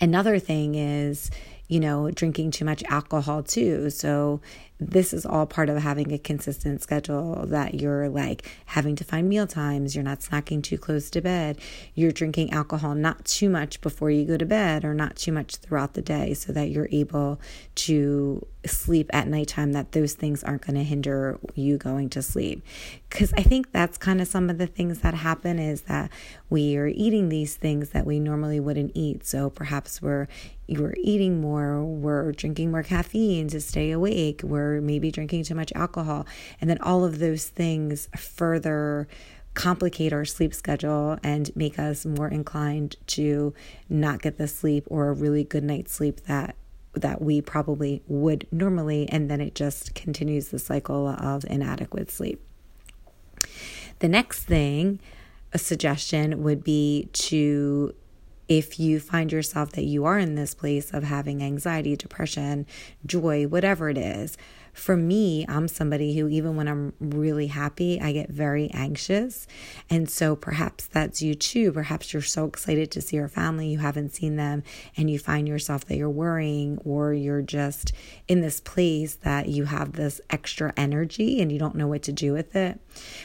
Another 0.00 0.38
thing 0.38 0.74
is, 0.74 1.30
you 1.70 1.78
know, 1.78 2.10
drinking 2.10 2.50
too 2.50 2.64
much 2.64 2.82
alcohol 2.88 3.44
too. 3.44 3.88
So 3.90 4.40
this 4.80 5.12
is 5.12 5.24
all 5.24 5.46
part 5.46 5.68
of 5.68 5.76
having 5.76 6.12
a 6.12 6.18
consistent 6.18 6.82
schedule 6.82 7.46
that 7.46 7.74
you're 7.74 8.08
like 8.08 8.50
having 8.66 8.96
to 8.96 9.04
find 9.04 9.28
meal 9.28 9.46
times, 9.46 9.94
you're 9.94 10.02
not 10.02 10.18
snacking 10.18 10.64
too 10.64 10.76
close 10.76 11.10
to 11.10 11.20
bed, 11.20 11.60
you're 11.94 12.10
drinking 12.10 12.50
alcohol 12.50 12.96
not 12.96 13.24
too 13.24 13.48
much 13.48 13.80
before 13.82 14.10
you 14.10 14.24
go 14.24 14.36
to 14.36 14.46
bed 14.46 14.84
or 14.84 14.94
not 14.94 15.14
too 15.14 15.30
much 15.30 15.56
throughout 15.56 15.94
the 15.94 16.02
day 16.02 16.34
so 16.34 16.52
that 16.52 16.70
you're 16.70 16.88
able 16.90 17.40
to 17.76 18.44
sleep 18.66 19.08
at 19.12 19.28
nighttime 19.28 19.72
that 19.72 19.92
those 19.92 20.14
things 20.14 20.44
aren't 20.44 20.66
going 20.66 20.74
to 20.74 20.82
hinder 20.82 21.38
you 21.54 21.78
going 21.78 22.10
to 22.10 22.20
sleep 22.20 22.62
because 23.08 23.32
i 23.38 23.42
think 23.42 23.72
that's 23.72 23.96
kind 23.96 24.20
of 24.20 24.28
some 24.28 24.50
of 24.50 24.58
the 24.58 24.66
things 24.66 25.00
that 25.00 25.14
happen 25.14 25.58
is 25.58 25.82
that 25.82 26.10
we 26.50 26.76
are 26.76 26.88
eating 26.88 27.30
these 27.30 27.56
things 27.56 27.90
that 27.90 28.04
we 28.04 28.20
normally 28.20 28.60
wouldn't 28.60 28.92
eat 28.94 29.24
so 29.24 29.48
perhaps 29.48 30.02
we're 30.02 30.28
we're 30.78 30.94
eating 30.98 31.40
more 31.40 31.84
we're 31.84 32.32
drinking 32.32 32.70
more 32.70 32.82
caffeine 32.82 33.48
to 33.48 33.60
stay 33.60 33.90
awake 33.90 34.42
we're 34.42 34.80
maybe 34.80 35.10
drinking 35.10 35.44
too 35.44 35.54
much 35.54 35.72
alcohol. 35.74 36.26
And 36.60 36.68
then 36.68 36.78
all 36.80 37.04
of 37.04 37.18
those 37.18 37.48
things 37.48 38.08
further 38.16 39.08
complicate 39.54 40.12
our 40.12 40.24
sleep 40.24 40.54
schedule 40.54 41.18
and 41.22 41.54
make 41.56 41.78
us 41.78 42.06
more 42.06 42.28
inclined 42.28 42.96
to 43.06 43.52
not 43.88 44.22
get 44.22 44.38
the 44.38 44.46
sleep 44.46 44.84
or 44.88 45.08
a 45.08 45.12
really 45.12 45.44
good 45.44 45.64
night's 45.64 45.92
sleep 45.92 46.20
that 46.22 46.54
that 46.94 47.22
we 47.22 47.40
probably 47.40 48.02
would 48.08 48.46
normally 48.50 49.08
and 49.10 49.30
then 49.30 49.40
it 49.40 49.54
just 49.54 49.94
continues 49.94 50.48
the 50.48 50.58
cycle 50.58 51.08
of 51.08 51.44
inadequate 51.44 52.10
sleep. 52.10 52.40
The 54.00 54.08
next 54.08 54.44
thing 54.44 54.98
a 55.52 55.58
suggestion 55.58 56.42
would 56.42 56.62
be 56.62 57.08
to 57.12 57.94
if 58.50 58.80
you 58.80 58.98
find 58.98 59.30
yourself 59.30 59.70
that 59.70 59.84
you 59.84 60.04
are 60.04 60.18
in 60.18 60.34
this 60.34 60.54
place 60.54 60.92
of 60.92 61.04
having 61.04 61.40
anxiety, 61.40 61.94
depression, 61.94 62.66
joy, 63.06 63.46
whatever 63.46 63.88
it 63.88 63.96
is, 63.96 64.36
for 64.72 64.96
me, 64.96 65.44
I'm 65.48 65.68
somebody 65.68 66.16
who, 66.16 66.28
even 66.28 66.56
when 66.56 66.68
I'm 66.68 66.92
really 67.00 67.48
happy, 67.48 68.00
I 68.00 68.12
get 68.12 68.30
very 68.30 68.70
anxious. 68.72 69.46
And 69.88 70.08
so 70.08 70.36
perhaps 70.36 70.86
that's 70.86 71.22
you 71.22 71.34
too. 71.34 71.72
Perhaps 71.72 72.12
you're 72.12 72.22
so 72.22 72.46
excited 72.46 72.90
to 72.92 73.00
see 73.00 73.16
your 73.16 73.28
family, 73.28 73.68
you 73.68 73.78
haven't 73.78 74.14
seen 74.14 74.36
them, 74.36 74.62
and 74.96 75.10
you 75.10 75.18
find 75.18 75.48
yourself 75.48 75.84
that 75.86 75.96
you're 75.96 76.10
worrying 76.10 76.78
or 76.84 77.12
you're 77.12 77.42
just 77.42 77.92
in 78.28 78.40
this 78.40 78.60
place 78.60 79.14
that 79.16 79.48
you 79.48 79.64
have 79.64 79.92
this 79.92 80.20
extra 80.30 80.72
energy 80.76 81.40
and 81.40 81.50
you 81.50 81.58
don't 81.58 81.74
know 81.74 81.88
what 81.88 82.02
to 82.02 82.12
do 82.12 82.32
with 82.32 82.54
it. 82.56 82.80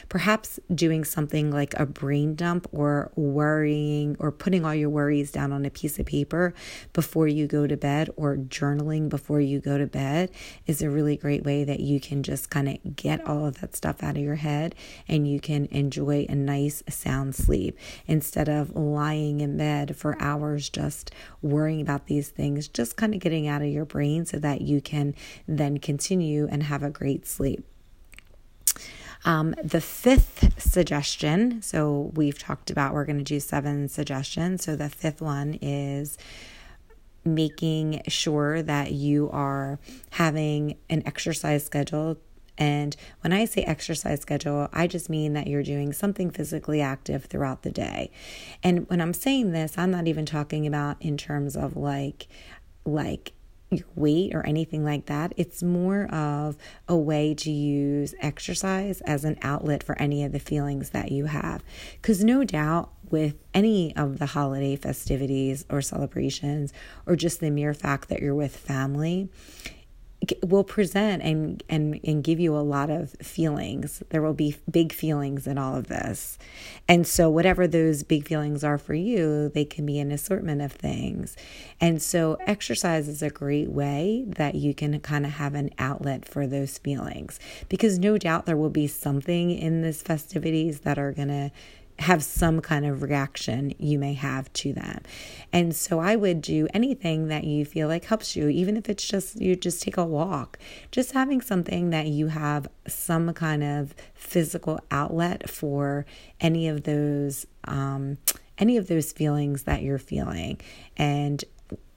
Perhaps 0.08 0.60
doing 0.74 1.04
something 1.04 1.50
like 1.50 1.74
a 1.78 1.86
brain 1.86 2.34
dump 2.34 2.66
or 2.72 3.10
worrying 3.16 4.16
or 4.18 4.30
putting 4.30 4.64
all 4.64 4.74
your 4.74 4.90
worries 4.90 5.30
down 5.30 5.52
on 5.52 5.64
a 5.64 5.70
piece 5.70 5.98
of 5.98 6.06
paper 6.06 6.54
before 6.92 7.28
you 7.28 7.46
go 7.46 7.66
to 7.66 7.76
bed 7.76 8.10
or 8.16 8.36
journaling 8.36 9.08
before 9.08 9.40
you 9.40 9.60
go 9.60 9.78
to 9.78 9.86
bed 9.86 10.30
is 10.66 10.82
a 10.82 10.90
really 10.90 11.16
great 11.16 11.35
way 11.44 11.64
that 11.64 11.80
you 11.80 12.00
can 12.00 12.22
just 12.22 12.50
kind 12.50 12.68
of 12.68 12.96
get 12.96 13.26
all 13.26 13.46
of 13.46 13.60
that 13.60 13.76
stuff 13.76 14.02
out 14.02 14.16
of 14.16 14.22
your 14.22 14.36
head 14.36 14.74
and 15.08 15.28
you 15.28 15.40
can 15.40 15.66
enjoy 15.66 16.26
a 16.28 16.34
nice 16.34 16.82
sound 16.88 17.34
sleep 17.34 17.78
instead 18.06 18.48
of 18.48 18.74
lying 18.74 19.40
in 19.40 19.56
bed 19.56 19.96
for 19.96 20.20
hours 20.20 20.68
just 20.68 21.10
worrying 21.42 21.80
about 21.80 22.06
these 22.06 22.28
things, 22.28 22.68
just 22.68 22.96
kind 22.96 23.14
of 23.14 23.20
getting 23.20 23.46
out 23.48 23.62
of 23.62 23.68
your 23.68 23.84
brain 23.84 24.24
so 24.24 24.38
that 24.38 24.60
you 24.60 24.80
can 24.80 25.14
then 25.46 25.78
continue 25.78 26.46
and 26.50 26.62
have 26.64 26.82
a 26.82 26.90
great 26.90 27.26
sleep. 27.26 27.64
Um, 29.24 29.54
the 29.62 29.80
fifth 29.80 30.62
suggestion, 30.62 31.60
so 31.60 32.12
we've 32.14 32.38
talked 32.38 32.70
about 32.70 32.94
we're 32.94 33.04
going 33.04 33.18
to 33.18 33.24
do 33.24 33.40
seven 33.40 33.88
suggestions. 33.88 34.64
So 34.64 34.76
the 34.76 34.88
fifth 34.88 35.20
one 35.20 35.58
is 35.60 36.16
making 37.26 38.02
sure 38.08 38.62
that 38.62 38.92
you 38.92 39.30
are 39.30 39.78
having 40.10 40.78
an 40.88 41.02
exercise 41.06 41.64
schedule. 41.64 42.18
And 42.58 42.96
when 43.20 43.32
I 43.32 43.44
say 43.44 43.62
exercise 43.62 44.22
schedule, 44.22 44.68
I 44.72 44.86
just 44.86 45.10
mean 45.10 45.34
that 45.34 45.46
you're 45.46 45.62
doing 45.62 45.92
something 45.92 46.30
physically 46.30 46.80
active 46.80 47.26
throughout 47.26 47.62
the 47.62 47.70
day. 47.70 48.10
And 48.62 48.88
when 48.88 49.00
I'm 49.00 49.12
saying 49.12 49.52
this, 49.52 49.76
I'm 49.76 49.90
not 49.90 50.08
even 50.08 50.24
talking 50.24 50.66
about 50.66 50.96
in 51.00 51.16
terms 51.18 51.54
of 51.54 51.76
like, 51.76 52.28
like 52.86 53.32
weight 53.94 54.34
or 54.34 54.46
anything 54.46 54.84
like 54.84 55.06
that. 55.06 55.32
It's 55.36 55.62
more 55.62 56.06
of 56.06 56.56
a 56.88 56.96
way 56.96 57.34
to 57.34 57.50
use 57.50 58.14
exercise 58.20 59.00
as 59.02 59.24
an 59.24 59.38
outlet 59.42 59.82
for 59.82 59.98
any 59.98 60.24
of 60.24 60.32
the 60.32 60.38
feelings 60.38 60.90
that 60.90 61.10
you 61.10 61.26
have. 61.26 61.64
Because 62.00 62.22
no 62.22 62.44
doubt, 62.44 62.92
with 63.08 63.36
any 63.54 63.94
of 63.96 64.18
the 64.18 64.26
holiday 64.26 64.74
festivities 64.74 65.64
or 65.70 65.80
celebrations, 65.80 66.72
or 67.06 67.14
just 67.16 67.40
the 67.40 67.50
mere 67.50 67.74
fact 67.74 68.08
that 68.08 68.20
you're 68.20 68.34
with 68.34 68.56
family, 68.56 69.28
will 70.44 70.64
present 70.64 71.22
and 71.22 71.62
and 71.68 72.00
and 72.04 72.22
give 72.24 72.40
you 72.40 72.56
a 72.56 72.60
lot 72.60 72.90
of 72.90 73.10
feelings. 73.22 74.02
There 74.10 74.22
will 74.22 74.34
be 74.34 74.56
big 74.70 74.92
feelings 74.92 75.46
in 75.46 75.58
all 75.58 75.76
of 75.76 75.88
this. 75.88 76.38
And 76.88 77.06
so 77.06 77.28
whatever 77.30 77.66
those 77.66 78.02
big 78.02 78.26
feelings 78.26 78.62
are 78.64 78.78
for 78.78 78.94
you 78.94 79.48
they 79.48 79.64
can 79.64 79.86
be 79.86 79.98
an 79.98 80.12
assortment 80.12 80.62
of 80.62 80.72
things. 80.72 81.36
And 81.80 82.00
so 82.00 82.36
exercise 82.46 83.08
is 83.08 83.22
a 83.22 83.30
great 83.30 83.70
way 83.70 84.24
that 84.26 84.54
you 84.54 84.74
can 84.74 84.98
kind 85.00 85.26
of 85.26 85.32
have 85.32 85.54
an 85.54 85.70
outlet 85.78 86.24
for 86.24 86.46
those 86.46 86.78
feelings. 86.78 87.38
Because 87.68 87.98
no 87.98 88.18
doubt 88.18 88.46
there 88.46 88.56
will 88.56 88.70
be 88.70 88.86
something 88.86 89.50
in 89.50 89.82
this 89.82 90.02
festivities 90.02 90.80
that 90.80 90.98
are 90.98 91.12
going 91.12 91.28
to 91.28 91.50
have 91.98 92.22
some 92.22 92.60
kind 92.60 92.84
of 92.84 93.02
reaction 93.02 93.72
you 93.78 93.98
may 93.98 94.12
have 94.12 94.52
to 94.52 94.72
them. 94.72 95.00
And 95.52 95.74
so 95.74 95.98
I 95.98 96.16
would 96.16 96.42
do 96.42 96.68
anything 96.74 97.28
that 97.28 97.44
you 97.44 97.64
feel 97.64 97.88
like 97.88 98.04
helps 98.04 98.36
you, 98.36 98.48
even 98.48 98.76
if 98.76 98.88
it's 98.88 99.06
just 99.06 99.40
you 99.40 99.56
just 99.56 99.82
take 99.82 99.96
a 99.96 100.04
walk, 100.04 100.58
just 100.90 101.12
having 101.12 101.40
something 101.40 101.90
that 101.90 102.06
you 102.06 102.28
have 102.28 102.68
some 102.86 103.32
kind 103.32 103.64
of 103.64 103.94
physical 104.14 104.80
outlet 104.90 105.48
for 105.48 106.04
any 106.40 106.68
of 106.68 106.82
those 106.84 107.46
um, 107.64 108.18
any 108.58 108.76
of 108.76 108.88
those 108.88 109.12
feelings 109.12 109.64
that 109.64 109.82
you're 109.82 109.98
feeling. 109.98 110.60
And 110.96 111.44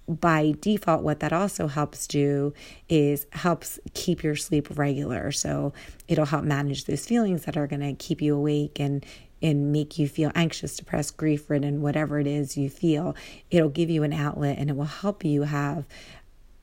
by 0.09 0.55
default, 0.59 1.03
what 1.03 1.19
that 1.19 1.31
also 1.31 1.67
helps 1.67 2.07
do 2.07 2.53
is 2.89 3.27
helps 3.31 3.79
keep 3.93 4.23
your 4.23 4.35
sleep 4.35 4.77
regular. 4.77 5.31
So 5.31 5.71
it'll 6.07 6.25
help 6.25 6.43
manage 6.43 6.85
those 6.85 7.05
feelings 7.05 7.45
that 7.45 7.55
are 7.55 7.67
going 7.67 7.81
to 7.81 7.93
keep 7.93 8.21
you 8.21 8.35
awake 8.35 8.79
and 8.79 9.05
and 9.41 9.71
make 9.71 9.97
you 9.97 10.07
feel 10.07 10.31
anxious, 10.35 10.75
depressed, 10.75 11.17
grief 11.17 11.49
ridden, 11.49 11.81
whatever 11.81 12.19
it 12.19 12.27
is 12.27 12.57
you 12.57 12.69
feel, 12.69 13.15
it'll 13.49 13.69
give 13.69 13.89
you 13.89 14.03
an 14.03 14.13
outlet 14.13 14.57
and 14.57 14.69
it 14.69 14.75
will 14.75 14.85
help 14.85 15.23
you 15.23 15.43
have 15.43 15.85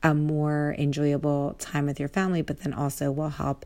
a 0.03 0.13
more 0.13 0.75
enjoyable 0.77 1.55
time 1.59 1.85
with 1.85 1.99
your 1.99 2.09
family, 2.09 2.41
but 2.41 2.59
then 2.59 2.73
also 2.73 3.11
will 3.11 3.29
help 3.29 3.65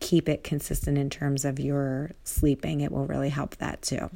keep 0.00 0.28
it 0.28 0.44
consistent 0.44 0.96
in 0.96 1.10
terms 1.10 1.44
of 1.44 1.58
your 1.58 2.12
sleeping. 2.24 2.80
It 2.80 2.92
will 2.92 3.06
really 3.06 3.30
help 3.30 3.56
that 3.56 3.82
too. 3.82 4.10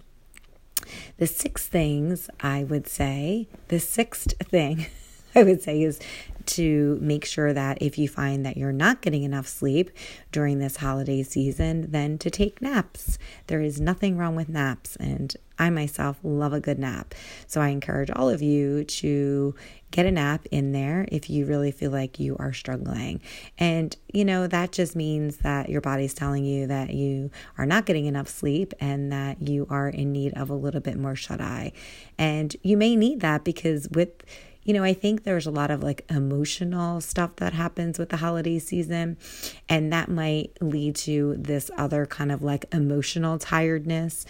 The 1.19 1.27
six 1.27 1.67
things 1.67 2.31
I 2.41 2.65
would 2.65 2.89
say, 2.89 3.49
the 3.69 3.81
sixth 3.81 4.35
thing 4.49 4.87
I 5.35 5.43
would 5.43 5.63
say 5.63 5.83
is 5.83 6.01
to 6.47 6.99
make 7.01 7.25
sure 7.25 7.53
that 7.53 7.81
if 7.81 7.99
you 7.99 8.09
find 8.09 8.45
that 8.45 8.57
you're 8.57 8.73
not 8.73 9.03
getting 9.03 9.23
enough 9.23 9.47
sleep 9.47 9.91
during 10.33 10.59
this 10.59 10.77
holiday 10.77 11.23
season, 11.23 11.91
then 11.91 12.19
to 12.19 12.31
take 12.31 12.63
naps. 12.63 13.19
There 13.47 13.61
is 13.61 13.81
nothing 13.81 14.17
wrong 14.17 14.37
with 14.37 14.49
naps, 14.49 14.97
and 14.97 15.37
I 15.59 15.69
myself 15.69 16.19
love 16.23 16.55
a 16.55 16.61
good 16.61 16.79
nap. 16.79 17.15
So 17.47 17.61
I 17.61 17.69
encourage 17.69 18.11
all 18.11 18.31
of 18.31 18.41
you 18.41 18.85
to 18.85 19.55
get 19.91 20.07
a 20.07 20.11
nap 20.11 20.47
in 20.51 20.73
there 20.73 21.07
if 21.13 21.29
you 21.29 21.45
really 21.45 21.71
feel 21.71 21.91
like 21.91 22.19
you 22.19 22.37
are 22.39 22.53
struggling. 22.53 23.21
And, 23.59 23.95
you 24.13 24.25
know, 24.25 24.47
that 24.47 24.73
just 24.73 24.97
means 24.97 25.39
that 25.39 25.69
your 25.69 25.83
body's 25.83 26.15
telling 26.15 26.45
you 26.45 26.67
that 26.69 26.95
you 26.95 27.31
are 27.59 27.67
not 27.67 27.85
getting 27.85 28.07
enough 28.07 28.29
sleep 28.29 28.73
and 28.81 29.13
that 29.13 29.47
you 29.47 29.67
are 29.69 29.89
in 29.89 30.13
need 30.13 30.33
of 30.35 30.49
a 30.49 30.55
little 30.55 30.81
bit 30.81 30.97
more 30.97 31.17
shut 31.17 31.41
eye. 31.41 31.73
And 32.17 32.57
you 32.63 32.79
may 32.79 32.97
need 32.97 33.21
that 33.21 33.45
because 33.45 33.89
with 33.91 34.23
you 34.65 34.75
know, 34.75 34.85
I 34.85 34.93
think 34.93 35.25
there's 35.25 35.47
a 35.47 35.51
lot 35.51 35.71
of 35.71 35.83
like 35.83 36.05
emotional 36.11 37.01
stuff 37.01 37.37
that 37.37 37.53
happens 37.55 37.99
with 37.99 38.11
the 38.11 38.19
holiday 38.19 38.59
season, 38.59 39.17
and 39.69 39.93
that 39.93 40.09
might 40.09 40.57
lead 40.61 40.97
to 40.97 41.37
this 41.39 41.71
other 41.77 42.07
kind 42.07 42.31
of 42.31 42.43
like 42.43 42.67
emotional 42.73 43.39
tiredness. 43.39 44.27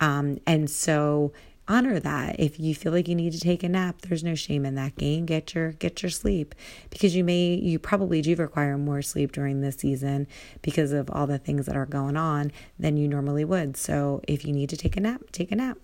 Um, 0.00 0.38
and 0.46 0.68
so 0.68 1.32
honor 1.68 1.98
that. 2.00 2.38
If 2.38 2.58
you 2.58 2.74
feel 2.74 2.92
like 2.92 3.08
you 3.08 3.14
need 3.14 3.32
to 3.32 3.40
take 3.40 3.62
a 3.62 3.68
nap, 3.68 4.02
there's 4.02 4.24
no 4.24 4.34
shame 4.34 4.64
in 4.64 4.74
that 4.74 4.96
game. 4.96 5.26
Get 5.26 5.54
your 5.54 5.72
get 5.72 6.02
your 6.02 6.10
sleep 6.10 6.54
because 6.90 7.14
you 7.14 7.24
may 7.24 7.54
you 7.54 7.78
probably 7.78 8.20
do 8.20 8.34
require 8.36 8.76
more 8.76 9.02
sleep 9.02 9.32
during 9.32 9.60
this 9.60 9.76
season 9.76 10.26
because 10.60 10.92
of 10.92 11.10
all 11.10 11.26
the 11.26 11.38
things 11.38 11.66
that 11.66 11.76
are 11.76 11.86
going 11.86 12.16
on 12.16 12.52
than 12.78 12.96
you 12.96 13.08
normally 13.08 13.44
would. 13.44 13.76
So 13.76 14.20
if 14.28 14.44
you 14.44 14.52
need 14.52 14.70
to 14.70 14.76
take 14.76 14.96
a 14.96 15.00
nap, 15.00 15.22
take 15.32 15.52
a 15.52 15.56
nap. 15.56 15.78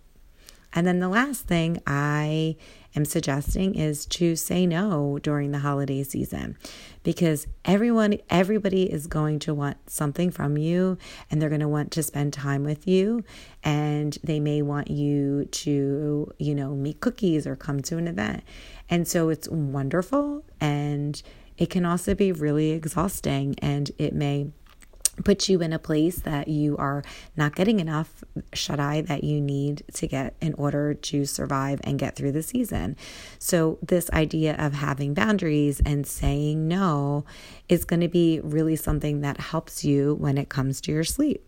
And 0.72 0.86
then 0.86 1.00
the 1.00 1.08
last 1.08 1.46
thing 1.46 1.80
I 1.86 2.56
am 2.94 3.04
suggesting 3.04 3.74
is 3.74 4.06
to 4.06 4.36
say 4.36 4.66
no 4.66 5.18
during 5.22 5.50
the 5.50 5.58
holiday 5.58 6.02
season 6.02 6.56
because 7.02 7.46
everyone 7.64 8.18
everybody 8.30 8.84
is 8.90 9.06
going 9.06 9.38
to 9.38 9.54
want 9.54 9.76
something 9.88 10.30
from 10.30 10.56
you 10.56 10.98
and 11.30 11.40
they're 11.40 11.48
going 11.48 11.60
to 11.60 11.68
want 11.68 11.90
to 11.92 12.02
spend 12.02 12.32
time 12.32 12.64
with 12.64 12.86
you 12.86 13.24
and 13.62 14.18
they 14.22 14.40
may 14.40 14.62
want 14.62 14.90
you 14.90 15.44
to, 15.46 16.30
you 16.38 16.54
know, 16.54 16.74
make 16.74 17.00
cookies 17.00 17.46
or 17.46 17.56
come 17.56 17.80
to 17.80 17.98
an 17.98 18.08
event. 18.08 18.42
And 18.90 19.06
so 19.06 19.28
it's 19.28 19.48
wonderful 19.48 20.44
and 20.60 21.20
it 21.56 21.70
can 21.70 21.84
also 21.84 22.14
be 22.14 22.30
really 22.30 22.70
exhausting 22.70 23.56
and 23.58 23.90
it 23.98 24.14
may 24.14 24.48
put 25.24 25.48
you 25.48 25.60
in 25.60 25.72
a 25.72 25.78
place 25.78 26.20
that 26.20 26.48
you 26.48 26.76
are 26.76 27.02
not 27.36 27.54
getting 27.54 27.80
enough 27.80 28.24
shut 28.52 28.80
eye 28.80 29.00
that 29.02 29.24
you 29.24 29.40
need 29.40 29.82
to 29.94 30.06
get 30.06 30.34
in 30.40 30.54
order 30.54 30.94
to 30.94 31.24
survive 31.24 31.80
and 31.84 31.98
get 31.98 32.16
through 32.16 32.32
the 32.32 32.42
season. 32.42 32.96
So, 33.38 33.78
this 33.82 34.10
idea 34.10 34.56
of 34.56 34.74
having 34.74 35.14
boundaries 35.14 35.80
and 35.84 36.06
saying 36.06 36.68
no 36.68 37.24
is 37.68 37.84
going 37.84 38.00
to 38.00 38.08
be 38.08 38.40
really 38.40 38.76
something 38.76 39.20
that 39.20 39.40
helps 39.40 39.84
you 39.84 40.14
when 40.14 40.38
it 40.38 40.48
comes 40.48 40.80
to 40.82 40.92
your 40.92 41.04
sleep. 41.04 41.44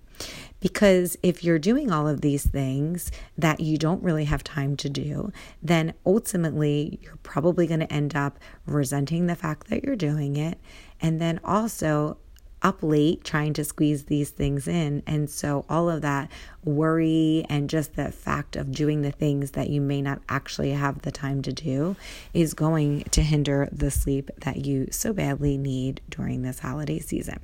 Because 0.61 1.17
if 1.23 1.43
you're 1.43 1.59
doing 1.59 1.91
all 1.91 2.07
of 2.07 2.21
these 2.21 2.47
things 2.47 3.11
that 3.39 3.61
you 3.61 3.79
don't 3.79 4.03
really 4.03 4.27
have 4.27 4.45
time 4.45 4.77
to 4.77 4.91
do, 4.91 5.33
then 5.63 5.95
ultimately 6.05 6.99
you're 7.03 7.19
probably 7.23 7.67
going 7.67 7.81
to 7.81 7.93
end 7.93 8.15
up 8.15 8.39
resenting 8.67 9.27
the 9.27 9.37
fact 9.37 9.69
that 9.69 9.83
you're 9.83 9.97
doing 9.97 10.37
it. 10.37 10.59
And 11.01 11.21
then 11.21 11.41
also 11.43 12.19
up 12.63 12.83
late 12.83 13.25
trying 13.25 13.53
to 13.55 13.65
squeeze 13.65 14.05
these 14.05 14.31
things 14.31 14.69
in. 14.69 15.03
And 15.07 15.29
so, 15.31 15.65
all 15.69 15.89
of 15.89 16.03
that 16.03 16.31
worry 16.65 17.45
and 17.49 17.71
just 17.71 17.97
the 17.97 18.13
fact 18.13 18.57
of 18.57 18.73
doing 18.73 19.03
the 19.03 19.13
things 19.13 19.53
that 19.53 19.71
you 19.71 19.81
may 19.81 20.03
not 20.03 20.21
actually 20.29 20.73
have 20.73 21.03
the 21.03 21.13
time 21.13 21.43
to 21.43 21.53
do 21.53 21.97
is 22.35 22.55
going 22.55 23.05
to 23.05 23.23
hinder 23.23 23.69
the 23.73 23.91
sleep 23.91 24.31
that 24.41 24.65
you 24.65 24.89
so 24.91 25.13
badly 25.13 25.57
need 25.57 26.01
during 26.11 26.43
this 26.43 26.61
holiday 26.61 26.99
season. 26.99 27.41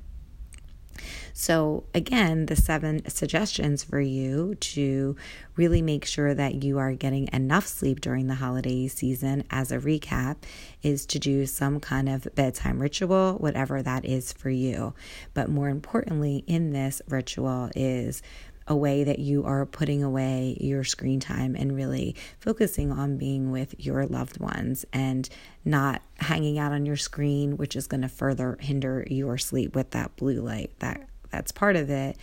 So, 1.33 1.83
again, 1.93 2.47
the 2.47 2.55
seven 2.55 3.07
suggestions 3.09 3.83
for 3.83 3.99
you 3.99 4.55
to 4.55 5.15
really 5.55 5.81
make 5.81 6.05
sure 6.05 6.33
that 6.33 6.63
you 6.63 6.77
are 6.77 6.93
getting 6.93 7.29
enough 7.33 7.67
sleep 7.67 8.01
during 8.01 8.27
the 8.27 8.35
holiday 8.35 8.87
season, 8.87 9.43
as 9.49 9.71
a 9.71 9.79
recap, 9.79 10.37
is 10.83 11.05
to 11.07 11.19
do 11.19 11.45
some 11.45 11.79
kind 11.79 12.07
of 12.07 12.27
bedtime 12.35 12.79
ritual, 12.79 13.33
whatever 13.39 13.81
that 13.81 14.05
is 14.05 14.31
for 14.33 14.49
you. 14.49 14.93
But 15.33 15.49
more 15.49 15.69
importantly, 15.69 16.43
in 16.47 16.71
this 16.71 17.01
ritual 17.07 17.69
is 17.75 18.21
a 18.67 18.75
way 18.75 19.03
that 19.03 19.19
you 19.19 19.43
are 19.45 19.65
putting 19.65 20.03
away 20.03 20.57
your 20.59 20.83
screen 20.83 21.19
time 21.19 21.55
and 21.55 21.75
really 21.75 22.15
focusing 22.39 22.91
on 22.91 23.17
being 23.17 23.51
with 23.51 23.73
your 23.79 24.05
loved 24.05 24.39
ones 24.39 24.85
and 24.91 25.29
not 25.63 26.01
hanging 26.17 26.59
out 26.59 26.73
on 26.73 26.85
your 26.85 26.97
screen, 26.97 27.57
which 27.57 27.75
is 27.75 27.87
going 27.87 28.01
to 28.01 28.09
further 28.09 28.57
hinder 28.59 29.05
your 29.09 29.37
sleep 29.37 29.75
with 29.75 29.91
that 29.91 30.15
blue 30.17 30.41
light, 30.41 30.71
that 30.79 31.07
that's 31.29 31.51
part 31.51 31.75
of 31.75 31.89
it. 31.89 32.17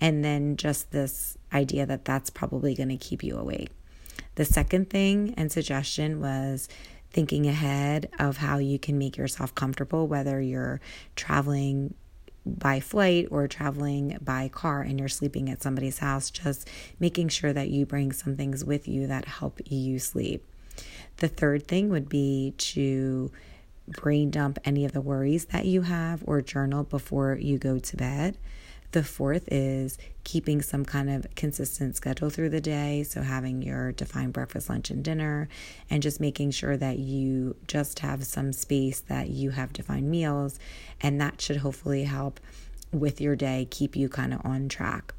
And 0.00 0.24
then 0.24 0.56
just 0.56 0.90
this 0.90 1.36
idea 1.52 1.86
that 1.86 2.04
that's 2.04 2.30
probably 2.30 2.74
going 2.74 2.88
to 2.88 2.96
keep 2.96 3.22
you 3.22 3.36
awake. 3.36 3.70
The 4.34 4.44
second 4.44 4.90
thing 4.90 5.34
and 5.36 5.50
suggestion 5.50 6.20
was 6.20 6.68
thinking 7.10 7.46
ahead 7.46 8.08
of 8.18 8.36
how 8.38 8.58
you 8.58 8.78
can 8.78 8.96
make 8.96 9.16
yourself 9.16 9.54
comfortable, 9.54 10.06
whether 10.06 10.40
you're 10.40 10.80
traveling 11.16 11.94
by 12.46 12.80
flight 12.80 13.28
or 13.30 13.46
traveling 13.46 14.18
by 14.20 14.48
car 14.48 14.82
and 14.82 14.98
you're 14.98 15.08
sleeping 15.08 15.50
at 15.50 15.62
somebody's 15.62 15.98
house, 15.98 16.30
just 16.30 16.68
making 16.98 17.28
sure 17.28 17.52
that 17.52 17.68
you 17.68 17.86
bring 17.86 18.12
some 18.12 18.36
things 18.36 18.64
with 18.64 18.88
you 18.88 19.06
that 19.06 19.26
help 19.26 19.60
you 19.66 19.98
sleep. 19.98 20.44
The 21.18 21.28
third 21.28 21.66
thing 21.66 21.90
would 21.90 22.08
be 22.08 22.54
to 22.56 23.30
brain 23.86 24.30
dump 24.30 24.58
any 24.64 24.84
of 24.84 24.92
the 24.92 25.00
worries 25.00 25.46
that 25.46 25.66
you 25.66 25.82
have 25.82 26.22
or 26.26 26.40
journal 26.40 26.84
before 26.84 27.36
you 27.40 27.58
go 27.58 27.78
to 27.78 27.96
bed. 27.96 28.38
The 28.92 29.04
fourth 29.04 29.48
is 29.52 29.98
keeping 30.24 30.62
some 30.62 30.84
kind 30.84 31.08
of 31.10 31.26
consistent 31.36 31.94
schedule 31.94 32.28
through 32.28 32.50
the 32.50 32.60
day. 32.60 33.04
So, 33.04 33.22
having 33.22 33.62
your 33.62 33.92
defined 33.92 34.32
breakfast, 34.32 34.68
lunch, 34.68 34.90
and 34.90 35.04
dinner, 35.04 35.48
and 35.88 36.02
just 36.02 36.20
making 36.20 36.50
sure 36.50 36.76
that 36.76 36.98
you 36.98 37.56
just 37.68 38.00
have 38.00 38.26
some 38.26 38.52
space 38.52 39.00
that 39.02 39.28
you 39.28 39.50
have 39.50 39.72
defined 39.72 40.10
meals. 40.10 40.58
And 41.00 41.20
that 41.20 41.40
should 41.40 41.58
hopefully 41.58 42.04
help 42.04 42.40
with 42.92 43.20
your 43.20 43.36
day, 43.36 43.68
keep 43.70 43.94
you 43.94 44.08
kind 44.08 44.34
of 44.34 44.40
on 44.44 44.68
track. 44.68 45.14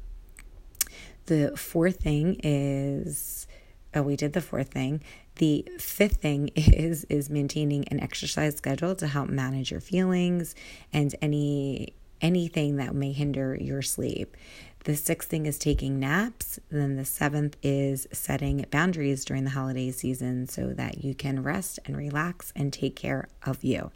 The 1.26 1.56
fourth 1.56 2.00
thing 2.00 2.40
is, 2.42 3.46
oh, 3.94 4.02
we 4.02 4.16
did 4.16 4.34
the 4.34 4.42
fourth 4.42 4.68
thing. 4.68 5.02
The 5.36 5.66
fifth 5.78 6.16
thing 6.16 6.48
is 6.56 7.04
is 7.04 7.30
maintaining 7.30 7.88
an 7.88 8.00
exercise 8.00 8.56
schedule 8.56 8.94
to 8.96 9.06
help 9.06 9.30
manage 9.30 9.70
your 9.70 9.80
feelings 9.80 10.54
and 10.92 11.14
any 11.22 11.94
anything 12.22 12.76
that 12.76 12.94
may 12.94 13.12
hinder 13.12 13.56
your 13.60 13.82
sleep. 13.82 14.36
The 14.84 14.96
sixth 14.96 15.28
thing 15.28 15.46
is 15.46 15.58
taking 15.58 16.00
naps. 16.00 16.58
Then 16.70 16.96
the 16.96 17.04
seventh 17.04 17.56
is 17.62 18.08
setting 18.12 18.64
boundaries 18.70 19.24
during 19.24 19.44
the 19.44 19.50
holiday 19.50 19.90
season 19.90 20.48
so 20.48 20.68
that 20.68 21.04
you 21.04 21.14
can 21.14 21.42
rest 21.42 21.78
and 21.84 21.96
relax 21.96 22.52
and 22.56 22.72
take 22.72 22.96
care 22.96 23.28
of 23.44 23.62
you. 23.62 23.90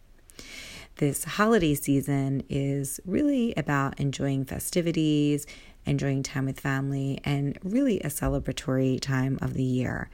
This 0.97 1.25
holiday 1.25 1.75
season 1.75 2.43
is 2.49 3.01
really 3.05 3.53
about 3.57 4.01
enjoying 4.01 4.45
festivities, 4.45 5.47
enjoying 5.85 6.23
time 6.23 6.47
with 6.47 6.61
family, 6.61 7.21
and 7.25 7.59
really 7.63 8.01
a 8.01 8.07
celebratory 8.07 9.01
time 9.01 9.39
of 9.43 9.55
the 9.55 9.63
year. 9.63 10.09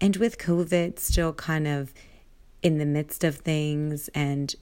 And 0.00 0.16
with 0.16 0.38
COVID 0.38 0.98
still 0.98 1.32
kind 1.32 1.66
of 1.66 1.92
in 2.62 2.78
the 2.78 2.86
midst 2.86 3.24
of 3.24 3.36
things 3.36 4.08
and 4.14 4.54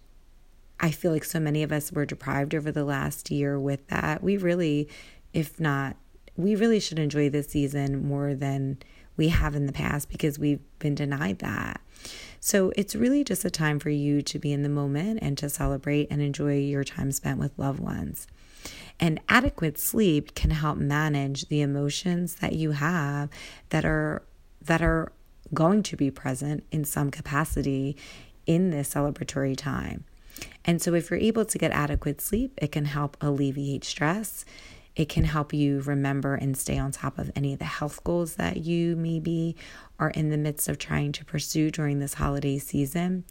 I 0.80 0.90
feel 0.90 1.12
like 1.12 1.24
so 1.24 1.40
many 1.40 1.62
of 1.62 1.72
us 1.72 1.92
were 1.92 2.06
deprived 2.06 2.54
over 2.54 2.70
the 2.70 2.84
last 2.84 3.30
year 3.30 3.58
with 3.58 3.86
that. 3.88 4.22
We 4.22 4.36
really, 4.36 4.88
if 5.32 5.58
not, 5.58 5.96
we 6.36 6.54
really 6.54 6.80
should 6.80 6.98
enjoy 6.98 7.30
this 7.30 7.48
season 7.48 8.06
more 8.06 8.34
than 8.34 8.78
we 9.16 9.28
have 9.28 9.56
in 9.56 9.66
the 9.66 9.72
past 9.72 10.08
because 10.08 10.38
we've 10.38 10.60
been 10.78 10.94
denied 10.94 11.40
that. 11.40 11.80
So 12.40 12.72
it's 12.76 12.94
really 12.94 13.24
just 13.24 13.44
a 13.44 13.50
time 13.50 13.80
for 13.80 13.90
you 13.90 14.22
to 14.22 14.38
be 14.38 14.52
in 14.52 14.62
the 14.62 14.68
moment 14.68 15.18
and 15.20 15.36
to 15.38 15.48
celebrate 15.48 16.06
and 16.10 16.22
enjoy 16.22 16.58
your 16.58 16.84
time 16.84 17.10
spent 17.10 17.40
with 17.40 17.58
loved 17.58 17.80
ones. 17.80 18.28
And 19.00 19.20
adequate 19.28 19.78
sleep 19.78 20.34
can 20.34 20.50
help 20.50 20.78
manage 20.78 21.48
the 21.48 21.60
emotions 21.60 22.36
that 22.36 22.54
you 22.54 22.72
have 22.72 23.28
that 23.70 23.84
are 23.84 24.22
that 24.64 24.82
are 24.82 25.12
going 25.54 25.82
to 25.82 25.96
be 25.96 26.10
present 26.10 26.64
in 26.70 26.84
some 26.84 27.10
capacity 27.10 27.96
in 28.46 28.70
this 28.70 28.94
celebratory 28.94 29.56
time. 29.56 30.04
And 30.64 30.82
so, 30.82 30.94
if 30.94 31.10
you're 31.10 31.20
able 31.20 31.44
to 31.44 31.58
get 31.58 31.70
adequate 31.70 32.20
sleep, 32.20 32.52
it 32.60 32.72
can 32.72 32.84
help 32.84 33.16
alleviate 33.20 33.84
stress. 33.84 34.44
It 34.96 35.08
can 35.08 35.24
help 35.24 35.52
you 35.54 35.80
remember 35.80 36.34
and 36.34 36.56
stay 36.56 36.76
on 36.76 36.90
top 36.90 37.18
of 37.18 37.30
any 37.36 37.52
of 37.52 37.60
the 37.60 37.64
health 37.64 38.02
goals 38.02 38.34
that 38.34 38.58
you 38.58 38.96
maybe 38.96 39.56
are 39.98 40.10
in 40.10 40.30
the 40.30 40.36
midst 40.36 40.68
of 40.68 40.78
trying 40.78 41.12
to 41.12 41.24
pursue 41.24 41.70
during 41.70 42.00
this 42.00 42.14
holiday 42.14 42.58
season. 42.58 43.24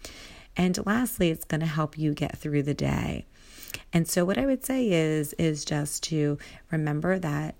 And 0.56 0.84
lastly, 0.86 1.30
it's 1.30 1.46
going 1.46 1.60
to 1.62 1.68
help 1.68 1.98
you 1.98 2.14
get 2.14 2.38
through 2.38 2.64
the 2.64 2.74
day. 2.74 3.26
And 3.92 4.08
so 4.08 4.26
what 4.26 4.38
I 4.38 4.46
would 4.46 4.66
say 4.66 4.90
is 4.90 5.34
is 5.34 5.66
just 5.66 6.04
to 6.04 6.38
remember 6.72 7.20
that 7.20 7.56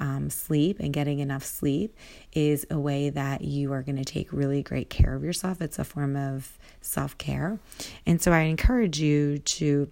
um, 0.00 0.30
sleep 0.30 0.80
and 0.80 0.92
getting 0.92 1.20
enough 1.20 1.44
sleep 1.44 1.96
is 2.32 2.66
a 2.70 2.78
way 2.78 3.10
that 3.10 3.42
you 3.42 3.72
are 3.72 3.82
going 3.82 3.96
to 3.96 4.04
take 4.04 4.32
really 4.32 4.62
great 4.62 4.90
care 4.90 5.14
of 5.14 5.22
yourself. 5.22 5.60
It's 5.60 5.78
a 5.78 5.84
form 5.84 6.16
of 6.16 6.58
self 6.80 7.16
care. 7.18 7.60
And 8.06 8.20
so 8.20 8.32
I 8.32 8.40
encourage 8.40 8.98
you 8.98 9.38
to, 9.38 9.90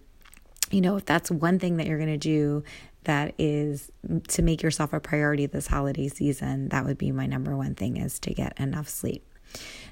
you 0.71 0.81
know, 0.81 0.97
if 0.97 1.05
that's 1.05 1.31
one 1.31 1.59
thing 1.59 1.77
that 1.77 1.87
you're 1.87 1.99
going 1.99 2.09
to 2.09 2.17
do 2.17 2.65
that 3.05 3.35
is 3.39 3.93
to 4.29 4.43
make 4.43 4.63
yourself 4.63 4.93
a 4.93 5.01
priority 5.01 5.47
this 5.47 5.69
holiday 5.69 6.09
season, 6.09 6.71
that 6.71 6.85
would 6.85 6.99
be 6.99 7.13
my 7.13 7.27
number 7.27 7.57
one 7.57 7.75
thing 7.75 7.97
is 7.97 8.19
to 8.21 8.35
get 8.35 8.59
enough 8.59 8.89
sleep. 8.89 9.25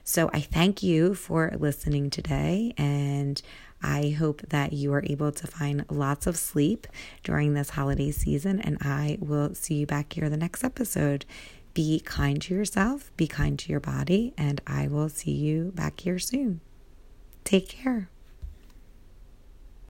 So 0.05 0.31
I 0.33 0.41
thank 0.41 0.83
you 0.83 1.15
for 1.15 1.53
listening 1.59 2.11
today 2.11 2.75
and 2.77 3.41
I 3.83 4.11
hope 4.19 4.43
that 4.49 4.73
you 4.73 4.93
are 4.93 5.05
able 5.07 5.33
to 5.33 5.47
find 5.47 5.85
lots 5.91 6.27
of 6.27 6.37
sleep 6.37 6.87
during 7.23 7.55
this 7.55 7.71
holiday 7.71 8.11
season, 8.11 8.61
and 8.61 8.79
I 8.81 9.19
will 9.21 9.55
see 9.55 9.75
you 9.75 9.87
back 9.87 10.13
here 10.13 10.29
the 10.29 10.37
next 10.37 10.65
episode. 10.65 11.25
Be 11.75 12.01
kind 12.01 12.41
to 12.43 12.55
yourself, 12.55 13.13
be 13.17 13.27
kind 13.27 13.59
to 13.59 13.71
your 13.71 13.81
body, 13.81 14.33
and 14.39 14.61
I 14.67 14.89
will 14.89 15.09
see 15.09 15.33
you 15.33 15.73
back 15.75 16.01
here 16.01 16.19
soon. 16.19 16.61
Take 17.45 17.69
care. 17.69 18.09